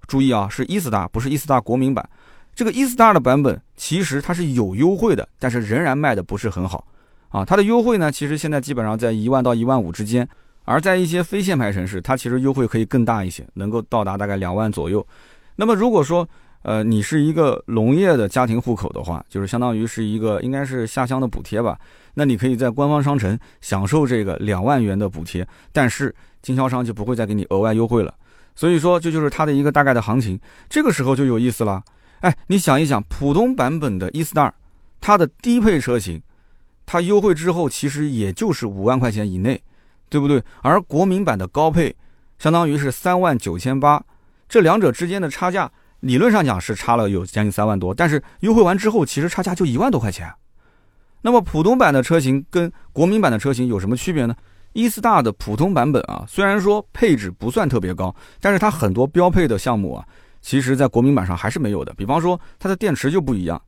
[0.05, 2.05] 注意啊，是 E-Star，不是 E-Star 国民版。
[2.53, 6.85] 这个 E-Star 的版本其实它是有优惠的，但是仍然卖的不是很好
[7.29, 7.43] 啊。
[7.45, 10.27] 它的优惠呢，其实现在基本上在一万到一万五之间，
[10.63, 15.05] 而在一些非限牌城市，它其实优惠可以更大一些，能够到达大概两万左右。
[15.55, 16.27] 那么如果说，
[16.63, 21.77] 呃，你是一个农业的家庭户口的话，就是相当于是一个应该是下乡的补贴吧。
[22.15, 28.13] 那你可以在官方商城享受这个两万元的补贴，但是经销商就不会再给你额外优惠了。
[28.55, 30.39] 所以说，这就是它的一个大概的行情。
[30.67, 31.83] 这个时候就有意思了。
[32.21, 34.51] 哎，你想一想，普通版本的 E-Star，
[34.99, 36.19] 它的低配车型，
[36.85, 39.61] 它优惠之后其实也就是五万块钱以内，
[40.09, 40.43] 对不对？
[40.61, 41.95] 而国民版的高配，
[42.37, 44.03] 相当于是三万九千八，
[44.47, 45.71] 这两者之间的差价。
[46.01, 50.31] 理论上讲是差了有将近三万多，但是优惠完之后，其实差价就一万多块钱。
[51.21, 54.35] 那么普通版的车型跟国民版的车型有什么区别呢
[54.73, 60.05] ？E-Star 的普通版本啊，虽然说配置不算特别高，但是它很多标配的项目啊，
[60.41, 61.91] 其实在国民版上还是没有的。
[61.95, 63.59] 比方说它的电池就不一样。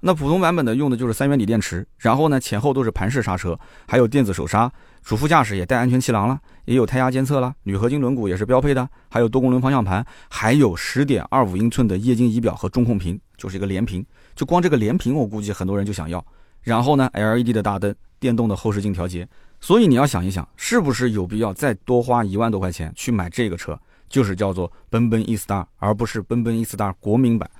[0.00, 4.70] 那普通版本的用的就是三元锂电池，然后呢前后都是盘式刹车，还有电子手刹，
[5.02, 14.04] 主副驾驶也带安全气囊了，也有胎压监测了，铝合金轮毂也是标配的，还有多功能方向盘，还有十点二五英寸的液晶仪表和中控屏，就是一个连屏，
[14.34, 16.24] 就光这个连屏我估计很多人就想要。
[16.60, 19.26] 然后呢 LED 的大灯，电动的后视镜调节，
[19.60, 23.78] 所以你要想一想，是不是有必要再多花一万多块钱去买这个车？
[24.08, 27.50] 就是叫做奔奔 E-Star，而不是奔奔 E-Star 国民版。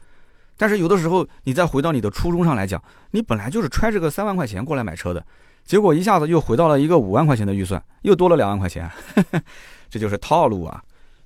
[0.57, 5.25] 但是有的时候，你再回到你的初衷上来讲，你本来就是揣着个三万块钱过来买车的，
[5.65, 8.91] 结果一下子又回到了一个五万块钱的预算，又多了两万块钱，
[9.91, 10.83] 这就是套路啊。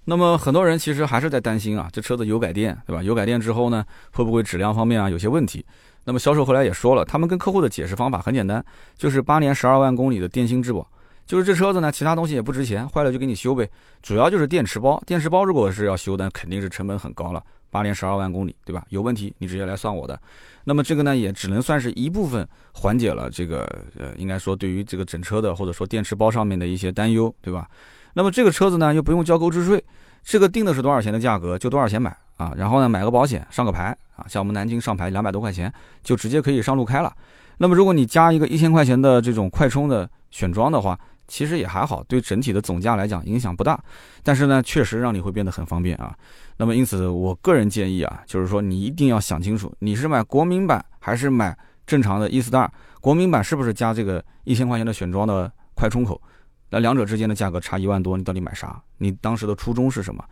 [0.06, 3.02] 那么很多人其实还是在担心啊，这车子油改电，对吧？
[3.02, 5.64] 油改电之后呢，会不会质量方面啊有些问题？
[6.04, 8.64] 那么销售后来也说了，他们跟客户的解释方法很简单，
[8.96, 10.90] 就是八年十二万公里的电芯质保，
[11.30, 13.70] 就是这车子呢，其他东西也不值钱，坏了就给你修呗，
[14.02, 17.40] 主要就是电池包，电池包如果是要修的，肯定是成本很高了。
[17.70, 18.84] 八年十二万公里，对吧？
[18.88, 20.20] 有问题你直接来算我的。
[20.64, 23.60] 那么这个呢，也只能算是一部分缓解了这个
[23.96, 27.68] 呃，应该说对于这个整车的或者说电池包上面的一些担忧，对吧？
[28.14, 29.80] 那么这个车子呢，又不用交购置税，
[30.24, 32.52] 这个定的是多少钱的价格就多少钱买啊。
[32.56, 37.14] 然后呢，买个保险上个牌啊，像我们南京上牌两百多块钱就直接可以上路开了。
[37.58, 40.98] 那么如果你加一个一千块钱的这种快充的选装的话，
[41.30, 43.80] 其实也还好，对整体的总价来讲影响不大。
[44.22, 46.14] 但是呢，确实让你会变得很方便啊。
[46.56, 52.68] 那么，因此，我个人建议啊，就是说你一定要想清楚，你是买国民版还是买正常的 E-Star？
[53.00, 56.20] 国民版是不是加这个一千块钱的选装的快充口？
[56.68, 58.80] 那两者之间的价格差一万多，你到底买啥？
[58.98, 60.22] 你当时的初衷是什么？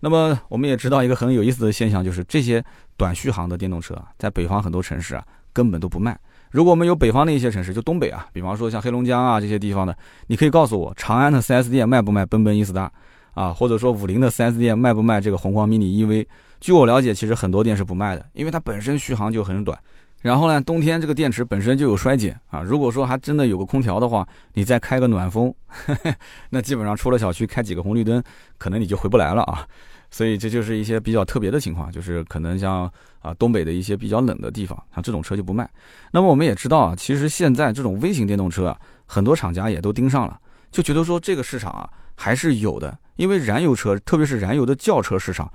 [0.00, 2.64] 那么，我们也知道一个很有意思的现象，就是这些
[2.96, 6.18] 短续航的电动车，在北方很多城市啊根本都不卖。
[6.56, 9.94] 如果我们有北方的一些城市，就东北啊，比方说像黑龙江啊这些地方的，
[10.28, 12.90] 你可以告诉我，长安的 4S 店卖不卖奔奔 E 斯达
[13.34, 16.26] 啊，或者说五菱的 4S 店卖不卖这个宏光 mini EV？
[16.58, 19.78] 据我了解，其实很多店是不卖的，因为它本身续航就很短。
[20.22, 22.62] 然后呢，冬天这个电池本身就有衰减啊。
[22.62, 25.54] 如果说还真的有个空调的话，你再开个暖风，
[26.48, 28.22] 那基本上出了小区开几个红绿灯，
[28.56, 29.66] 可能你就回不来了啊。
[30.10, 32.90] 所以这就是一些比较特别的情况，就是可能像
[33.20, 35.68] 啊东北的一些比较冷的地方，像这种车就不卖。
[36.12, 40.38] 那么我们也知道啊，其实现在这种微型电动车啊，很多厂家也都盯上了，
[40.70, 42.98] 就觉得说这个市场啊还是有的。
[43.16, 45.50] 因为燃油车，特别是燃油的轿车市场，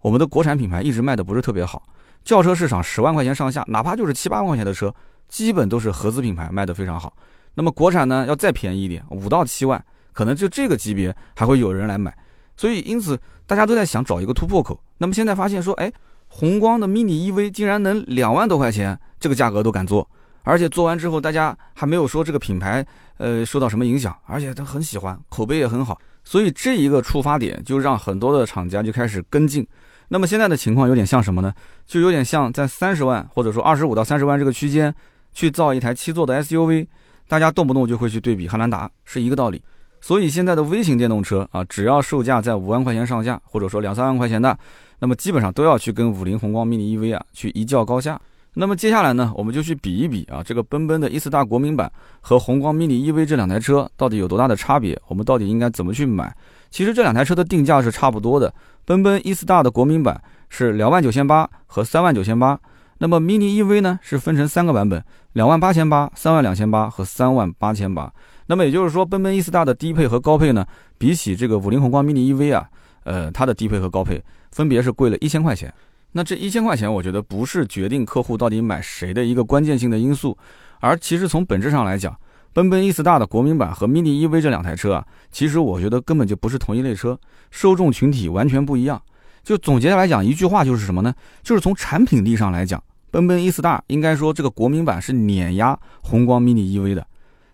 [0.00, 1.82] 我们的国产品牌一直卖的不是特别好。
[2.22, 4.94] 轿车市场十万块钱上下，哪怕就是七八万块钱的车，
[5.28, 7.12] 基本都是合资品牌卖的非常好。
[7.54, 12.16] 那么国产呢，要再便宜一点，五到七万，可能就这个级别还会有人来买。
[12.60, 14.78] 所以因此大家都在想找一个突破口。
[14.98, 15.90] 那么现在发现说，哎，
[16.28, 20.06] 宏光的 mini EV 竟然能两万多块钱，这个价格都敢做，
[20.42, 25.98] 而且做完之后大家还没有说这个品牌呃受到什么影响，而且他很喜欢，口碑也很好。
[26.22, 29.66] 所以这一个触发点就让很多的厂家就开始跟进。
[30.08, 31.50] 那么现在的情况有点像什么呢？
[31.86, 34.94] 就有点像在三十万或者说二十五到三十万这个区间
[35.32, 36.86] 去造一台七座的 SUV，
[37.26, 39.62] 大家动不动就会去对比汉兰达，是一个道理。
[40.00, 44.58] 所以现在的微型电动车啊，只要售价在五万块钱上下，或者说两三万块钱的，
[44.98, 48.20] 那么基本上都要去跟五菱宏光 mini EV 啊去一较高下。
[48.52, 55.00] 那么接下来呢，我们就去比一比啊，这个奔奔的 E-Star 国民版和宏光 mini EV 这两台车到底有多大的差别？
[55.06, 56.34] 我们到底应该怎么去买？
[56.68, 58.52] 其实这两台车的定价是差不多的，
[58.84, 62.58] 奔奔 E-Star 的国民版是两万九千八和三万九千八，
[62.98, 65.00] 那么 mini EV 呢是分成三个版本，
[65.34, 68.12] 两万八千八、三万两千八和三万八千八。
[68.50, 70.66] 那么也就是说，奔奔 E-Star 的低配和高配呢，
[70.98, 72.68] 比起这个五菱宏光 mini EV 啊，
[73.04, 75.72] 呃，它的低配和高配分别是贵了一千块钱。
[76.10, 80.36] 那这一千块钱，我觉得不是决定客户到底买谁的一个关键性的因素，
[80.80, 82.12] 而其实从本质上来讲，
[82.52, 87.16] 奔奔 E 斯大的国民版和 mini EV 这两台车啊，其实我觉得根本就不是同一类车，
[87.52, 89.00] 受众群体完全不一样。
[89.44, 91.14] 就总结来讲，一句话就是什么呢？
[91.44, 92.82] 就是从产品力上来讲，
[93.12, 97.06] 奔奔 E 斯大应该说这个国民版是碾压宏光 mini EV 的。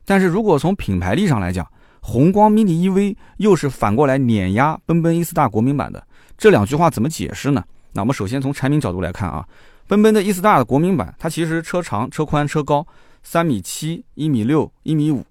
[0.06, 1.66] 但是如果从品牌力上来讲，
[2.00, 6.02] 宏光 mini EV 又是反过来碾压奔奔 E 斯大国民版的。
[6.38, 7.62] 这两句话怎么解释呢？
[7.92, 9.44] 那我们首先从产品角度来看啊，
[9.88, 12.86] 奔奔的 E 斯大的国民版，它其实车长、车宽、车高
[13.22, 15.24] 三米七、一米六、一米五，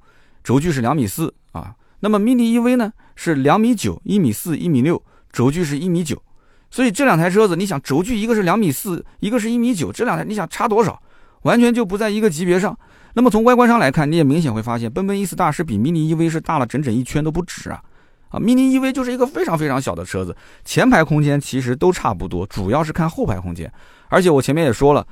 [0.43, 1.73] 轴距是两米四啊。
[2.01, 6.21] 那么 mini EV 呢是两米九、一米四、一米六，轴距是一米九。
[6.69, 11.01] 所以这两台车子，你想轴距一个是两米四，一个是一米九，这两台你想差多少？
[11.43, 12.77] 完全就不在一个级别上。
[13.15, 17.81] 那么从外观上来看，你也明显会发现，奔奔 E 斯大是比 mini EV 是大了整整一圈都不止啊！
[18.27, 23.71] 啊，mini EV 就是一个非常非常小的车子，前排空间其实都差不多，主要是看后排空间。
[24.09, 25.07] 而且我前面也说了，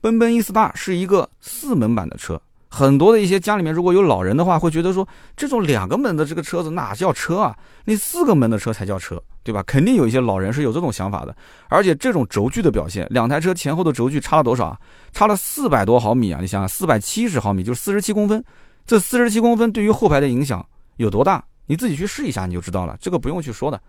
[0.00, 2.40] 奔奔 E 斯大是一个四门版的车。
[2.68, 7.54] 很多的一些家里面如果有老人的话，会觉得说这种两个门的这个车子哪叫车啊？
[7.84, 9.62] 那四个门的车才叫车，对吧？
[9.66, 11.34] 肯定有一些老人是有这种想法的。
[11.68, 14.78] 而且这种轴距的表现，两台车前后的轴距差了多少啊？
[15.12, 16.38] 差了四百多毫米啊！
[16.40, 18.44] 你想想，四百七十毫米就是四十七公分，
[18.86, 20.64] 这四十七公分对于后排的影响
[20.96, 21.44] 有多大？
[21.66, 23.80] 你自己去试一下你就知道了，这个不用去说的。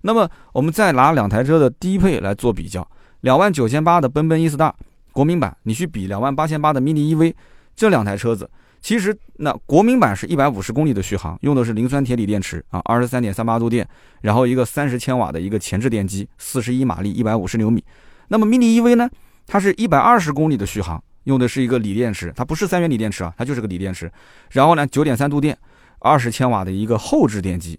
[0.00, 2.88] 那么我们再拿两台车的低配来做比较，
[3.20, 4.74] 两万九千八的奔奔 E 斯大
[5.12, 7.34] 国民版，你去比两万八千八的 mini EV。
[7.74, 13.86] 这两台车子，其实那国民版是一百五十公里的续航，用的是磷酸铁锂电池啊，二十三点三八度电，
[14.22, 17.84] 然后一个三十千瓦的一个前置电机，四十一马力，一百五十牛米。
[18.28, 19.08] 那么 mini EV 呢，
[19.46, 24.10] 它是一百二十公里的续航，用的是一个锂电池，它不是三元锂电池啊，它就是个锂电池。
[24.52, 25.56] 然后呢，九点三度电，
[25.98, 27.78] 二十千瓦的一个后置电机，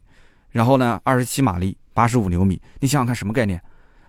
[0.52, 2.62] 然后呢，二十七马力，八十五牛米。
[2.80, 3.62] 你想想看什么概念？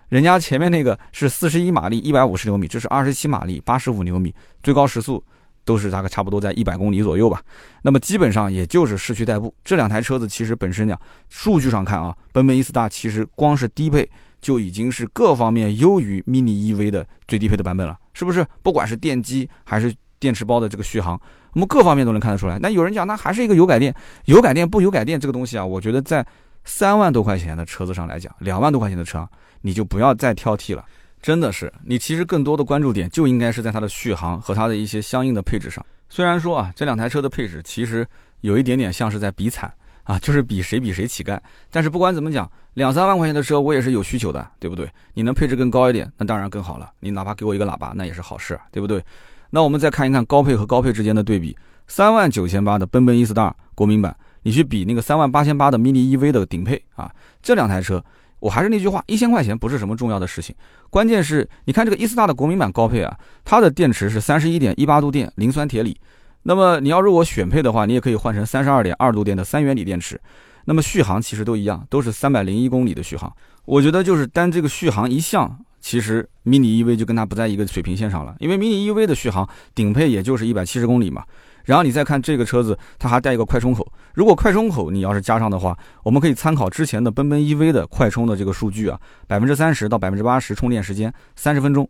[0.09, 5.23] 人家前面那个是四十一马力，一百五十牛米，这是二十七马力，八十五牛米，最高时速。
[5.63, 7.41] 都是大概差不多在一百公里左右吧，
[7.83, 9.53] 那么基本上也就是市区代步。
[9.63, 14.09] 这两台车子其实本身讲，数据上看啊，奔奔 E 斯大其实光是低配
[14.41, 18.45] 就已经是各方面优于 mini EV 的最低配的版本了，是不是？
[18.63, 21.19] 不管是电机还是电池包的这个续航，
[21.53, 22.57] 我们各方面都能看得出来。
[22.59, 23.93] 那有人讲，那还是一个油改电，
[24.25, 26.25] 油改电不油改电这个东西啊，我觉得在
[26.63, 29.27] 三万多块钱的车子上来讲，两万多块钱的车，
[29.61, 30.83] 你就不要再挑剔了。
[31.21, 35.85] 真的是，你其实更多的关注点就应该是在它的续航和它的一些相应的配置上。
[36.09, 38.05] 虽然说啊，这两台车的配置其实
[38.41, 39.71] 有一点点像是在比惨
[40.03, 41.39] 啊，就是比谁比谁乞丐。
[41.69, 44.89] 但是不管怎么讲，两三万块钱的车我也是有需求的，对不对？
[45.13, 46.91] 你能配置更高一点，那当然更好了。
[46.99, 49.03] 你哪怕给我一个喇叭，那也是好事，对不对？
[49.51, 51.55] 那我们再看一看高配和高配之间的对比，
[51.87, 58.03] 三万九千八的奔奔 E Star 国民版，你去比那个三万八千八的 mini EV 的顶配啊，这两台车。
[58.41, 60.53] 我还是那句话，一千块钱不是什么重要的事情，
[60.89, 65.95] 关键是你看这个伊斯大的国民版高配啊，它的电池是三十一点一八度电磷酸铁锂，
[66.43, 70.19] 那么你要如果选配的话，你也可以换成三十二点二度电的三元锂电池，
[70.65, 73.31] 那么续航其实都一样，都是三百零一公里的续航。
[73.65, 81.23] 我觉得就是单这个续航一项，其实 mini EV 就跟它不在一个水平线上了，因为 mini EV 的续航顶配也就是一百七十公里嘛。
[81.63, 83.87] 然后你再看这个车子，它还带一个快充口。
[84.13, 91.89] 如果快充口你要是加上的话，我们可以参考之前的奔奔 EV 的快充的这个数据啊，百分之三十到百分之八十充电时间三十分钟，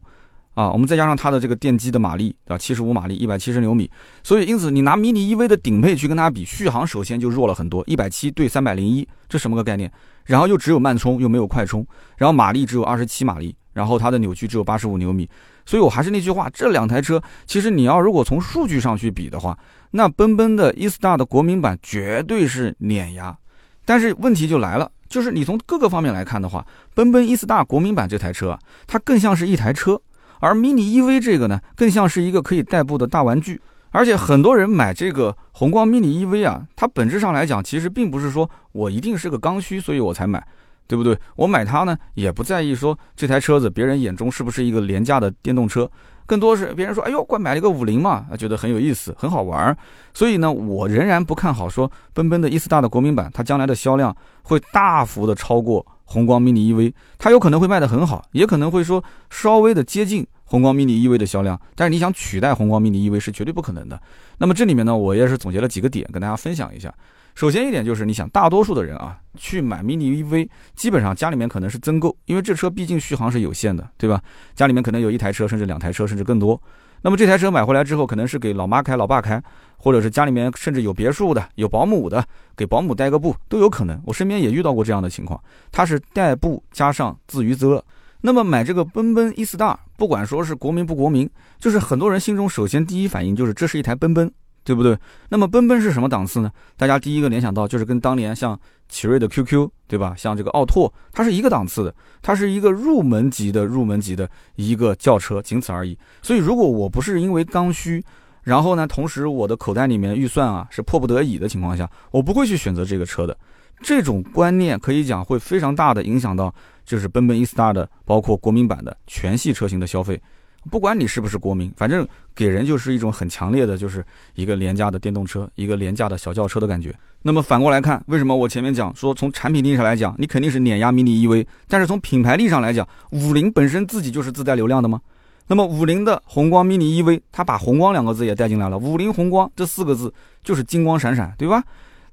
[0.54, 3.90] 啊，我们再加上它的这个电机的马力啊，七十五马力，一百七十牛米。
[4.24, 9.92] 所以因此你拿 mini EV 的顶配去跟它比，续航首先就弱了很多，一百七对三百零一，这什么个概念？
[10.26, 11.86] 然后又只有慢充又没有快充，
[12.18, 15.28] 然后马力只有二十七马力，然后它的扭矩只有八十五牛米。
[15.72, 19.58] 所以，我还是那句话，这两台车其实你要如果从数据上去比的话，
[19.92, 23.38] 那奔奔的 E Star 的国民版绝对是碾压。
[23.86, 30.02] 但是问题就来了，就是你从各个方面来看的话，奔奔 E Star 国民版这台车，它更像是一台车，
[30.42, 33.62] 而 Mini EV 这个呢，更像是一个可以代步的大玩具。
[33.92, 40.46] 而且很多人买这个宏光 Mini EV 啊，它本质上来讲，其实并不是说我一定是个刚需，所以我才买。
[40.92, 41.18] 对不对？
[41.38, 45.90] 我买它呢，也不在意说这台车子别人眼中是不是一个廉价的电动车，
[46.26, 49.76] 更多是别人说，哎呦，怪买了一个五菱嘛，觉得很有意思，很好玩。
[50.14, 63.98] 所以呢，我仍然不看好说奔奔的 E 斯大的国民版，它将来的销量会大幅的超过宏光 mini EV，它有可能会卖得很好，也可能会说稍微的接近宏光 mini EV 的销量，但是你想取代宏光 mini EV 是绝对不可能的。
[64.38, 66.94] 那么这里面呢，我也是总结了几个点跟大家分享一下。
[67.36, 74.22] 首先一点就是，你想大多数的人啊，去买 mini EV，基本上家里面可能是增购，因为这车毕竟续航是有限的，对吧？
[74.54, 76.62] 家里面可能有一台车，甚至两台车，甚至更多。
[77.02, 79.42] 那么这台车买回来之后，可能是给老妈开、老爸开，
[79.78, 82.24] 或者是家里面甚至有别墅的、有保姆的，
[82.56, 84.00] 给保姆代个步都有可能。
[84.06, 87.84] 我身边也遇到过这样的情况，它是代步加上自娱自乐。
[88.24, 91.28] 那么买这个奔奔 E Star，不管说是国民不国民，
[91.58, 94.32] 就是很多人心中首先第一反应就是这是一台奔奔，
[94.64, 94.98] 对不对？
[95.30, 96.52] 那么奔奔是什么档次呢？
[96.78, 100.14] 大家第一个联想到就是跟当年像奇瑞的 QQ，对吧？
[100.18, 105.98] 像这个奥拓，它是一个档次的，它是一个入门级的入门级的一个轿车，仅此而已。
[106.22, 108.04] 所以如果我不是因为刚需，
[108.44, 113.36] 然后呢，同时我的口袋里面预算啊是迫不得已的情况下，我不会去选择这个车的。
[113.84, 116.54] 这种观念可以讲会非常大的影响到，
[116.86, 120.22] 就是奔奔 E Star 的，包括国民版的全系车型的消费。
[120.70, 124.06] 不管你是不是国民，反正给人就是一种很强烈的，就是
[124.36, 126.94] 一个廉价的电动车，一个廉价的小轿车的感觉。
[127.24, 135.02] 那么反过来看，为什么我前面讲说从产品力上来讲，你肯定是碾压 mini EV，但是从品牌力上来讲，五菱本身自己就是自带流量的吗？
[135.48, 141.64] 那么五菱的宏光 mini EV，它把宏光两个字也带进来了，五菱宏光这四个字就是金光闪闪，对吧？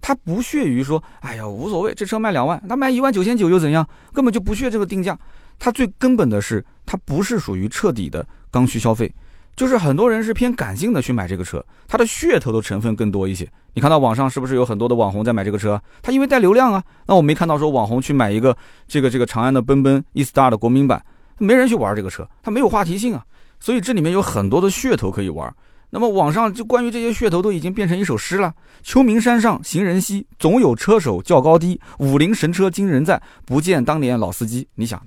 [0.00, 3.86] 他不屑于说，哎呀，无所谓，这车卖两万，那卖一万九千九又怎样？
[4.12, 5.18] 根本就不屑这个定价。
[5.58, 9.12] 他最根本的是，他不是属于彻底的刚需消费，
[9.56, 13.48] 就是很多人是偏感性的去买这个车，它的噱头的成分更多一些。
[13.74, 15.80] 你看到网上是不是有很多的网红在买这个车？
[16.02, 16.82] 他因为带流量啊。
[17.06, 21.04] 那我没看到说网红去买一个这个这个长安的奔奔 E Star 的国民版，
[21.38, 23.24] 没人去玩这个车，它没有话题性啊。
[23.60, 25.54] 所以这里面有很多的噱头可以玩。
[25.90, 28.52] 那么网上就关于这些噱头都已经变成一首诗了。
[28.82, 31.80] 秋名山上行人稀，总有车手较高低。
[31.98, 34.68] 五菱神车今人在，不见当年老司机。
[34.74, 35.00] 你想，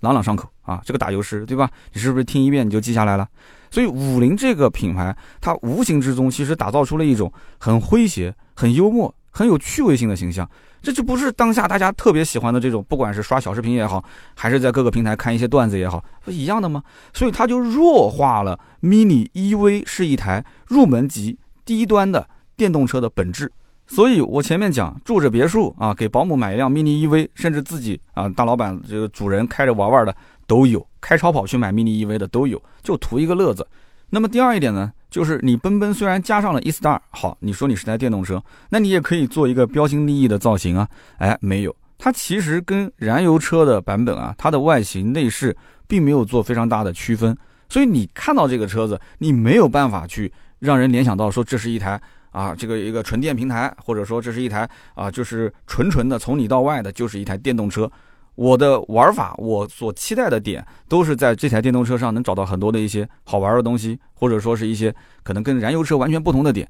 [0.00, 1.70] 朗朗上口啊，这个打油诗对吧？
[1.92, 3.26] 你是不是听一遍你就记下来了？
[3.70, 10.48] 所以五菱这个品牌，它无形之中其实打造出了一种很诙谐、很幽默、很有趣味性的形象。
[10.82, 14.04] 这就不是当下大家特别喜欢的这种，不管是刷小视频也好，
[14.36, 16.82] 还是在各个平台看一些段子也好，不一样的吗？
[17.12, 23.50] 所以它就弱化了 mini EV 是一台入门级低端的电动车的本质。
[23.86, 30.14] 所以我前面讲住着别墅啊，给保姆买一辆 mini EV，甚至自己啊大老板这个主人开着玩玩的
[30.46, 33.66] 都有，开超跑去买 mini EV 的都有，就图一个乐子。
[34.10, 34.92] 那么第二一点呢？
[35.10, 40.86] 就是你奔奔虽然加上了 E Star，好，你说你是台电动车，那你也可以做一个标新立异的造型啊。
[41.18, 45.56] 哎，没有，它其实跟燃油车的版本啊，它的外形内饰
[45.88, 47.36] 并没有做非常大的区分，
[47.68, 52.00] 所以你看到这个车子，你没有办法去让人联想到说这是一台
[52.36, 57.90] 啊这个一个纯电平台，或者说这是一台啊就是纯纯的从里到外的就是一台电动车。
[58.34, 66.68] 我的玩法，我所期待的点，都是在这台电动车上能找到很多的一些好玩的东西，或者说是一些可能跟燃油车完全不同的点。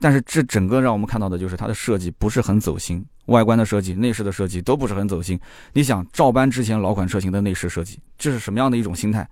[0.00, 5.38] 但是这整个让我们看到的就是它的设计不是很走心，外观的设计、内饰的设计都不是很走心。
[5.74, 9.28] 你想照搬之前老款车型的内饰设计，这是什么样的一种心态？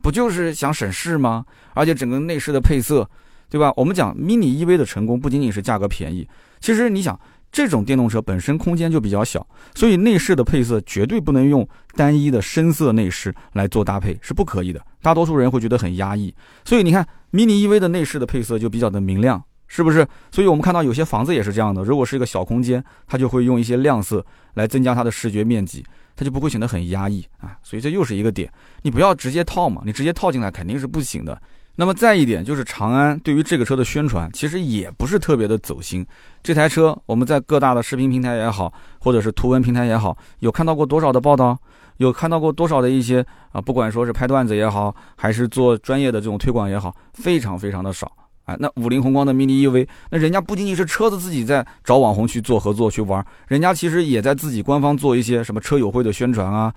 [0.00, 1.44] 不就是想省事吗？
[1.74, 3.10] 而且整个内饰的配色，
[3.54, 3.72] 对吧？
[3.76, 6.26] 我们讲 mini EV 的成功不仅仅是价格便宜，
[6.58, 7.16] 其实你想。
[7.52, 9.46] 这种电动车本身空间就比较小，
[9.76, 14.84] 所以内饰的配色绝对不能用单一的深色内饰来做搭配，是不可以的。
[15.00, 16.34] 大多数人会觉得很压抑。
[16.64, 20.04] 所以你看，mini EV 的内饰的配色就比较的明亮，是不是？
[20.32, 25.84] 所以我们看到有些房子也是这样的，如果是一个小空间，它就会用一些亮色来增加它的视觉面积，
[26.16, 27.56] 它就不会显得很压抑啊。
[27.62, 28.52] 所以这又是一个点，
[28.82, 31.40] 你不要直接套嘛，你直接套进来肯定是不行的。
[31.76, 36.06] 那么再一点就是长安对于这个车的宣传，其实也不是特别的走心。
[36.42, 41.58] 这台车我们在各大的视频平台也好，或者是图文平台也好，有看到过多少的报道？
[41.98, 43.60] 有看到过多少的一些啊？
[43.60, 48.10] 不管说是拍段子也好，还是做专业的这种推广也好，非常非常的少
[48.44, 48.56] 啊。
[48.58, 56.72] 那五菱宏光的 mini EV，那人家不仅仅是车子自己在找网红去做合作去玩，人家其实也在自己官方做一些什么车友会的宣传啊，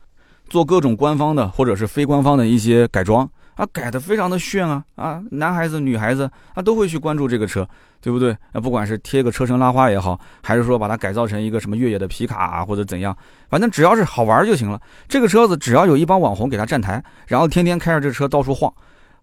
[0.49, 3.27] 做各种官方的或者是非官方的一些改装。
[3.57, 4.83] 啊，改的非常的炫啊！
[4.95, 7.67] 啊，男孩子、女孩子啊都会去关注这个车，
[7.99, 8.31] 对不对？
[8.53, 13.17] 啊，不管是贴个车身拉花也好，还是说把它改造成一个什么越野的皮卡啊，或者怎样，
[13.49, 14.79] 反正只要是好玩就行了。
[15.07, 18.71] 这个车子只要有一帮网红给它站台，然后天天开着这车到处晃，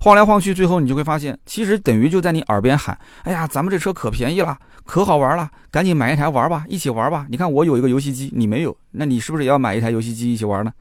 [0.01, 10.72] 晃来晃去，最后你就会发现，其实等于就在你耳边喊：“哎呀，咱们这车可便宜了，可好玩了，赶紧买一台玩吧，一起玩吧。”你看我有一个游戏机，你没有，那你是不是也要买一台游戏机一起玩呢？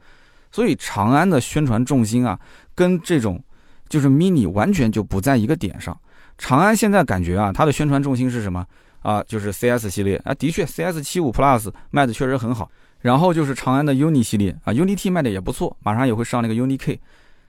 [0.50, 2.38] 所以长安的宣传重心啊。
[2.74, 3.42] 跟这种
[3.88, 5.96] 就是 mini 完全就不在一个点上。
[6.36, 8.66] 长安现在感觉啊，它的宣传重心是什么
[9.02, 9.22] 啊？
[9.22, 12.70] 就是 CS 系列啊，的确 CS 七五 Plus 卖的确实很好。
[13.00, 17.00] 然后就是长安的 UNI 系列啊，UNI T 卖的也不错，马上也会上那个 UNI K。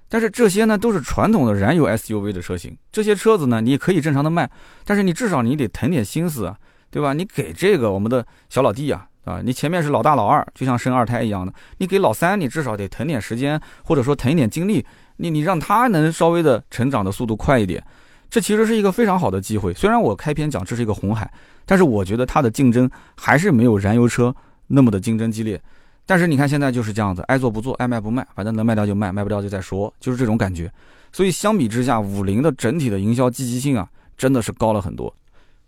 [0.07, 4.49] 但是这些呢都是传统的燃油 SUV 的车型，这些车子呢你可以正常的卖，
[4.84, 6.57] 但是你至少你得腾点心思啊，
[6.91, 7.13] 对吧？
[7.13, 9.07] 你给这个我们的小老弟啊。
[9.26, 14.86] 啊，你前面是老大老二，就像生二胎一样的，你给老三，你至少得腾点时间，或者说腾一点精力，
[15.18, 17.84] 你你让他能稍微的成长的速度快一点，
[18.30, 19.74] 这其实是一个非常好的机会。
[19.74, 21.32] 虽然我开篇讲这是一个红海，
[21.66, 24.36] 但是我觉得它的竞争还是没有燃油车
[24.68, 25.61] 那么的竞争激烈。
[26.05, 30.72] 但是你看现在就是这样子，爱做不做，爱卖不卖，反正能卖掉就卖，卖不掉就再说，就是这种感觉。
[31.11, 33.88] 所以相比之下，五菱的整体的营销积极性啊，
[34.18, 35.11] 真的是高了很多。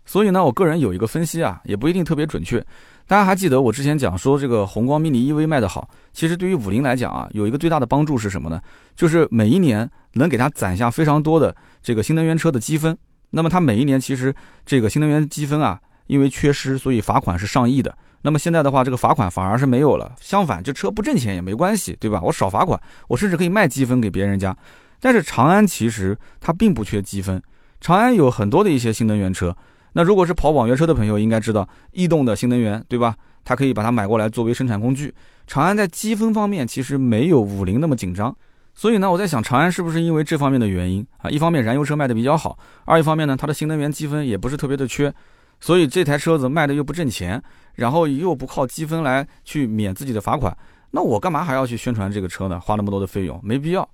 [0.04, 2.64] 所以呢，我个人有一个分析啊，也不一定特别准确。
[3.08, 8.60] 大家还记得我之前讲说这个宏光 mini EV 卖得好，其实对于五菱来讲啊，有一个最大的帮助是什么呢？
[8.94, 12.94] 就是每一年能给它攒下非常多的这个新能源车的积分。
[13.30, 14.34] 那么它每一年其实
[14.66, 17.96] 这个新能源积分啊，因为缺失，所以罚款是上亿的。
[18.20, 20.14] 那么现在的话，这个罚款反而是没有了。
[20.20, 22.20] 相反，这车不挣钱也没关系，对吧？
[22.22, 22.78] 我少罚款，
[23.08, 24.54] 我甚至可以卖积分给别人家。
[25.00, 27.42] 但是长安其实它并不缺积分，
[27.80, 29.56] 长安有很多的一些新能源车。
[29.98, 33.16] 那如果是跑网约车的朋友，应该知道逸动的新能源，对吧？
[33.44, 35.12] 它可以把它买过来作为生产工具。
[35.44, 38.32] 长安在积分方面其实没有五菱那么紧张。
[38.74, 41.28] 所以呢，我在想长安是不是因为这方面的原因啊？
[41.28, 45.12] 一方面燃油车卖的比较好，二一方面呢，它的新能源积分也不是特别的缺。
[45.58, 47.42] 所以这台车子卖的又不挣钱，
[47.74, 50.56] 然后又不靠积分来去免自己的罚款，
[50.92, 52.60] 那我干嘛还要去宣传这个车呢？
[52.60, 53.88] 花那么多的费用，没必要。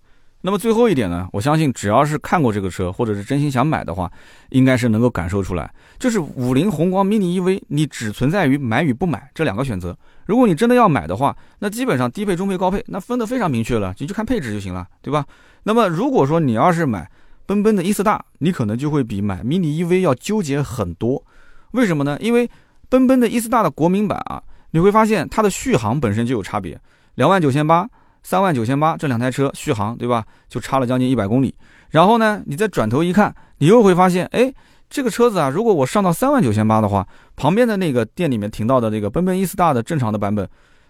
[0.46, 4.12] 那么最后一点呢，我相信只要是看过这个车，或者是真心想买的话，
[4.50, 9.96] 应该是能够感受出来，就是五菱宏光 mini EV，你只存在于买与不买这两个选择。
[10.26, 15.24] 如果你真的要买的话，那基本上低配、中配、高配，那分得非常明确了，你就看配置就行了，对吧？
[15.62, 17.10] 那么如果说你要是买
[17.46, 21.24] 奔奔的 E 斯大，你可能就会比买 mini EV 要纠结很多。
[21.70, 22.18] 为什么呢？
[22.20, 22.46] 因为
[22.90, 24.42] 奔奔的 E 斯大的国民版啊，
[24.72, 26.78] 你会发现它的续航本身就有差别，
[27.14, 27.88] 两万九千八、
[28.24, 30.24] 三万九千八这两台车续航，对吧？
[30.48, 31.54] 就差了将近一百公里。
[31.90, 34.52] 然后呢，你再转头一看，你又会发现，哎，
[34.90, 37.06] 这个车子啊，如果我上到三万九千八的话，
[37.36, 40.48] 旁边的那个店里面停到的这个奔奔 E 斯大的正常的版本，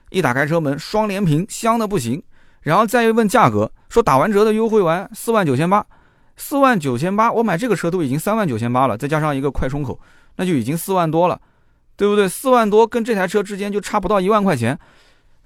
[0.09, 2.23] 一打开车门，双联屏，香的不行。
[2.63, 5.85] 然后再一问价格，说打完折的优惠完四万九千八，
[6.37, 9.99] 四万九千八，我买这个车都已经三万九千八了，再加上一个快充口。
[10.37, 11.41] 那就已经四万多了，
[11.97, 12.29] 对不对？
[12.29, 14.77] 四万多跟这台车之间就差不到一万块钱，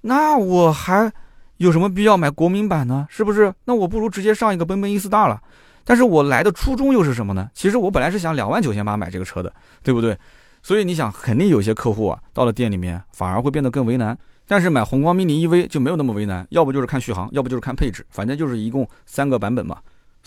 [0.03, 1.13] 那我还
[1.59, 3.07] 有什么必要买国民版呢？
[3.11, 3.53] 是不是？
[3.65, 5.41] 那我不如直接上一个奔奔 E 四大了。
[5.85, 7.49] 但是我来的初衷又是什么呢？
[7.55, 9.53] 其实我本来是想两万九千八买这个车的，
[9.83, 10.17] 对不对？
[10.63, 14.17] 所以你想，肯定有些客户啊，到了店里面反而会变得更为难。
[14.47, 19.79] 但是买宏光 mini EV 就没有那么为难，要不就是看续航，要不就是看配置，反正就是一共三个版本嘛。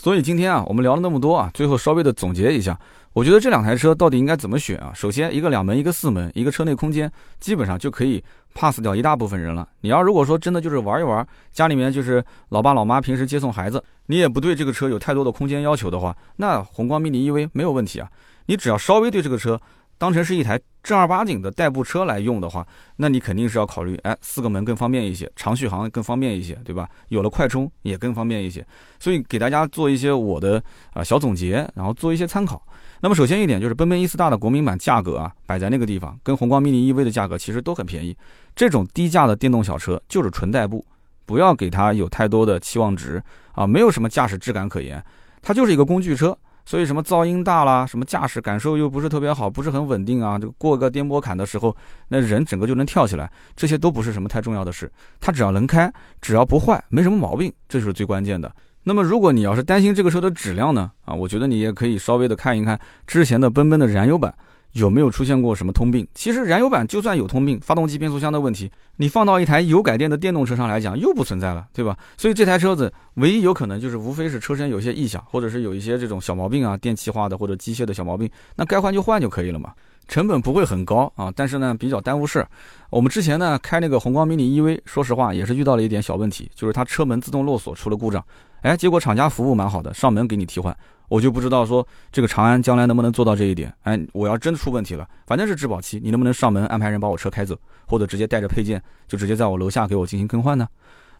[0.02, 2.76] 所以今天啊，我们聊了那么多啊，最后稍微的总结一下。
[3.12, 4.90] 我觉得这两台车到底应该怎么选啊？
[4.92, 8.20] 首先，一个两门，一个四门，一个车内空间基本上就可以
[8.52, 9.68] pass 掉一大部分人了。
[9.82, 18.10] 你要如果说真的就是玩一玩，家里面就是老爸老妈平时接送孩子，你也不对这个车有太多的空间要求的话，那宏光 mini EV 没有问题啊。
[18.46, 19.60] 你只要稍微对这个车
[20.02, 26.88] 当成是一台正儿八经的代步车来用的话，那你肯定是要考虑，哎，四个门更方便一些，长续航更方便一些，对吧？
[27.10, 28.66] 有了快充也更方便一些。
[28.98, 30.60] 所以给大家做一些我的
[30.92, 32.60] 啊小总结，然后做一些参考。
[33.00, 38.16] 那么首先一点就是奔奔 E 斯大的国民版价格啊，摆在那个地方，跟宏光 mini EV 的价格其实都很便宜。
[38.56, 40.84] 这种低价的电动小车就是纯代步，
[41.24, 43.22] 不要给它有太多的期望值
[43.52, 45.00] 啊，没有什么驾驶质感可言，
[45.40, 46.36] 它就是一个工具车。
[46.64, 51.76] 所以什么噪音大啦，什么驾驶感受又不是特别好，不是很稳定啊，这个过个颠簸坎的时候，
[52.08, 54.90] 那人整个就能跳起来，这些都不是什么太重要的事。
[55.20, 58.50] 它只要能开，只要不坏，没什么毛病，这就是最关键的。
[58.84, 60.90] 那么，如果你要是担心这个车的质量呢？
[61.04, 64.34] 啊，我觉得你也可以稍微的看一看之前的奔奔的燃油版
[64.72, 66.06] 有没有出现过什么通病。
[66.14, 71.96] 其实燃油版就算有通病，发动机、变速箱的问题，你放到一台油改电的电动车上来讲又不存在了，对吧？
[72.16, 79.72] 所以这台车子唯一有可能就是无非是车身有些异响，或者是有一些这种小毛病啊，电气化的或者机械的小毛病，那该换就换就可以了嘛。
[80.08, 82.46] 成本不会很高啊，但是呢比较耽误事。
[82.90, 88.22] 我们之前呢开那个宏光 mini EV，说实话也是遇到了一点小问题，就是它车门自动落锁出了故障。
[88.62, 90.76] 哎，结果厂家服务蛮好的，上门给你替换。
[91.08, 93.74] 我就不知道说这个长安将来能不能做到这一点。
[93.82, 100.66] 哎，我要真出问题了，反正是质保期，你能不能上门安排人把我车开走，或者直接带着配件就直接在我楼下给我进行更换呢？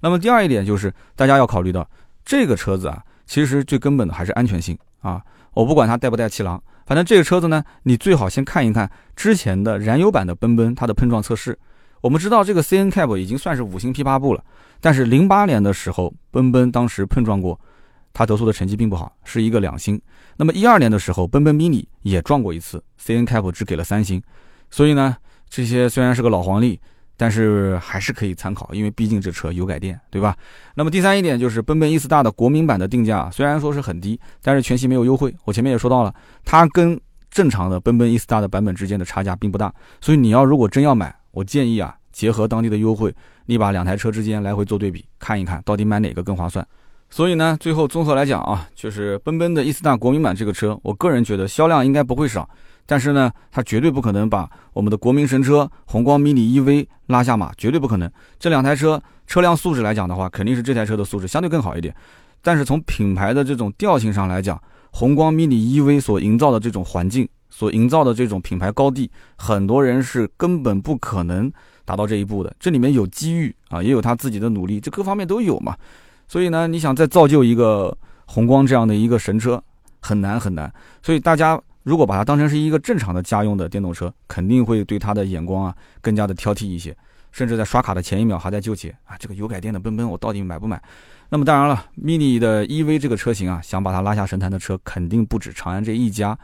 [0.00, 1.88] 那么第二一点就是大家要考虑到
[2.24, 5.22] 这个车子啊，其实最根本的还是安全性啊。
[5.52, 11.58] 我不管它带不带气囊，反正这个车子呢，你最好先看一看之前的燃油版的奔奔它的碰撞测试。
[12.00, 14.44] 我们知道这个 C N Cab 已经算是五星批发部了。
[14.80, 17.58] 但是零八年的时候，奔奔当时碰撞过，
[18.12, 20.00] 他得出的成绩并不好，是一个两星。
[20.36, 24.20] 那么一二年的时候，奔奔 mini 也撞过一次，CNCap 只给了三星。
[24.70, 25.16] 所以呢，
[25.48, 26.80] 这些虽然是个老黄历，
[27.22, 30.36] 但是还是可以参考，因为毕竟这车油改电，对吧？
[30.74, 35.32] 那么第三一点就是奔奔 E 斯大的国民版的定价虽然说是很低，但是全系没有优惠。
[35.44, 36.12] 我前面也说到了，
[36.44, 37.00] 它跟
[37.30, 39.72] 正常的奔奔 E 斯大的版本之间的差价并不大。
[40.00, 43.14] 所以你要如果真要买，我建议啊，结合当地的优惠。
[43.46, 46.66] 你把两台车之间来回做对比，看一看到底买哪个更划算。
[47.08, 52.50] 所以呢，最后综合来讲啊，就是奔奔的 E 斯大国民版这个车，我个人觉得销量应该不会少。
[52.84, 58.10] 但是呢，它绝对不可能把我们的国民神车宏光 mini EV 拉下马，绝对不可能。
[58.38, 61.94] 这两台车车辆素质来讲的话，肯定是这台车的素质相对更好一点。
[62.42, 64.60] 但是从品牌的这种调性上来讲，
[64.90, 71.50] 宏光 mini EV 所营造的这种环境，所营造的这种品牌高地，很多人是根本不可能
[71.84, 72.54] 达到这一步的。
[72.58, 75.76] 这里面有机遇啊，也有他自己的努力，这各方面都有嘛。
[76.26, 79.62] 所以呢，你想再造就一个宏光这样的一个神车，
[80.00, 80.70] 很难很难。
[81.00, 81.58] 所以大家。
[81.82, 86.96] 如果把它当成是一个正常的家用的电动车，肯定会对它的眼光啊更加的挑剔一些，
[87.30, 90.80] 甚至在刷卡的前一秒还在纠结啊，这个油改电的奔奔我到底买不买？
[91.28, 96.38] 那么当然了，mini 的 EV 这个车型啊，想把它拉下神坛的车肯定不止长安这一家。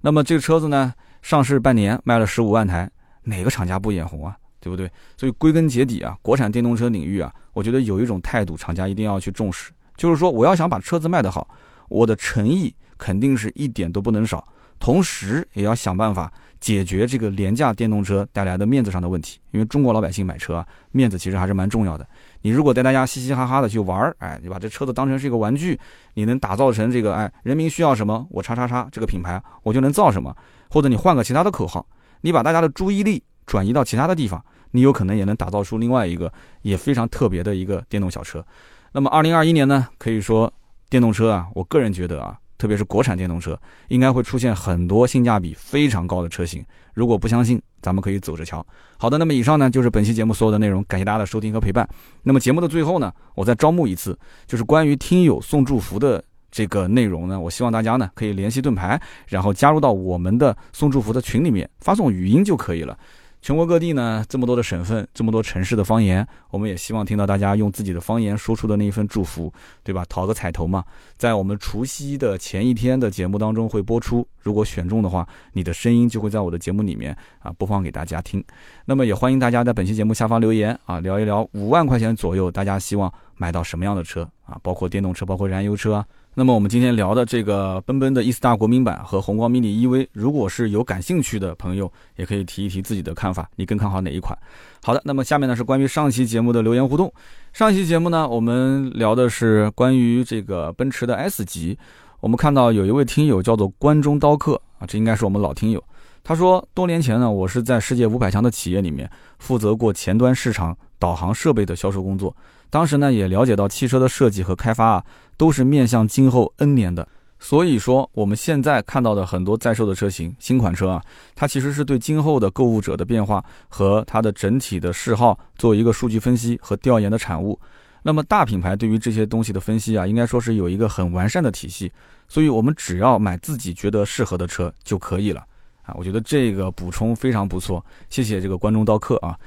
[0.00, 2.88] 那么这个车子呢，上市半年卖了十五万台，
[3.24, 4.36] 哪个厂家不眼红啊？
[4.60, 4.90] 对不对？
[5.16, 11.48] 所以归根结底啊，国产电动车领域啊，我觉得有一种态度，厂家一定要去重视，就是说我要想把车子卖得好，
[11.88, 14.46] 我的诚意肯定是一点都不能少。
[14.78, 22.06] 同时也要想办法解决这个廉价电动车带来的面子上的问题，因为中国老百姓买车啊，面子其实还是蛮重要的。
[22.42, 25.78] 你如果带大家嘻嘻哈哈的去玩儿，哎，你把这车子当成是一个玩具，
[26.14, 30.34] 你能打造成这个哎，人民需要什么，我叉叉叉这个品牌我就能造什么，
[30.70, 31.86] 或者你换个其他的口号，
[32.22, 38.44] 你把大家的注意力转移到其他的地方，你有可能也能打造出另外一个也非常特别的一个电动小车。
[38.92, 40.52] 那么二零二一年呢，可以说
[40.88, 42.38] 电动车啊，我个人觉得啊。
[42.58, 46.62] 特别是国产电动车，应该会出现很多性价比非常高的车型。
[46.92, 48.64] 如果不相信，咱们可以走着瞧。
[48.96, 51.88] 好的，那么以上呢就是本期节目所有的内容，感谢大家的收听和陪伴。
[52.24, 62.98] 那么节目的最后呢，我再招募一次，就是关于听友送祝福的这个内容呢，我希望大家呢可以联系盾牌，然后加入到我们的送祝福的群里面，发送语音就可以了。
[63.40, 70.04] 全国各地呢，这么多的省份，这么多城市的方言，我们也希望听到大家用自己的方言说出的那一份祝福，对吧？
[70.08, 70.84] 讨个彩头嘛，
[71.16, 78.44] 在我们除夕的前一天的节目当中会播出，如果选中的话，你的声音就会在我的节目里面啊播放给大家听。
[78.84, 84.58] 那么也欢迎大家在本期节目下方留言啊，聊一聊五万块钱左右，大家希望买到什么样的车啊？
[84.62, 86.04] 包括电动车，包括燃油车。
[86.34, 94.38] 那么我们今天聊的这个奔奔的 E 斯大国民版和宏光 mini EV，如果是有感兴趣的朋友，也可以提一提自己的看法，你更看好哪一款？
[94.84, 97.12] 好的，那么下面呢是关于上期节目的留言互动。
[97.52, 101.76] 上期节目呢，我们聊的是关于这个奔驰的 S 级。
[102.20, 105.82] 我们看到有一位听友叫做关中刀客啊，这应该是我们老听友。
[106.22, 112.36] 他说，多年前呢，我是在世界五百强的企业里面负责过前端市场导航设备的销售工作。
[112.70, 115.04] 当时呢，也了解到汽车的设计和开发啊，
[115.36, 117.06] 都是面向今后 N 年的。
[117.40, 121.02] 所以说，我们现在看到的很多在售的车型、新款车啊，
[121.36, 127.58] 它其实是对今后的购物者的变化和它的整体的嗜好做一个数据分析和调研的产物。
[128.02, 131.92] 那么大品牌对于这些东西的分析啊，应该说是有一个很完善的体系。
[132.26, 135.40] 所以我们只要买自己觉得适合的车就可以了
[135.82, 135.94] 啊。
[135.96, 139.38] 我觉得这个补充非常不错，谢谢这个关中刀客啊。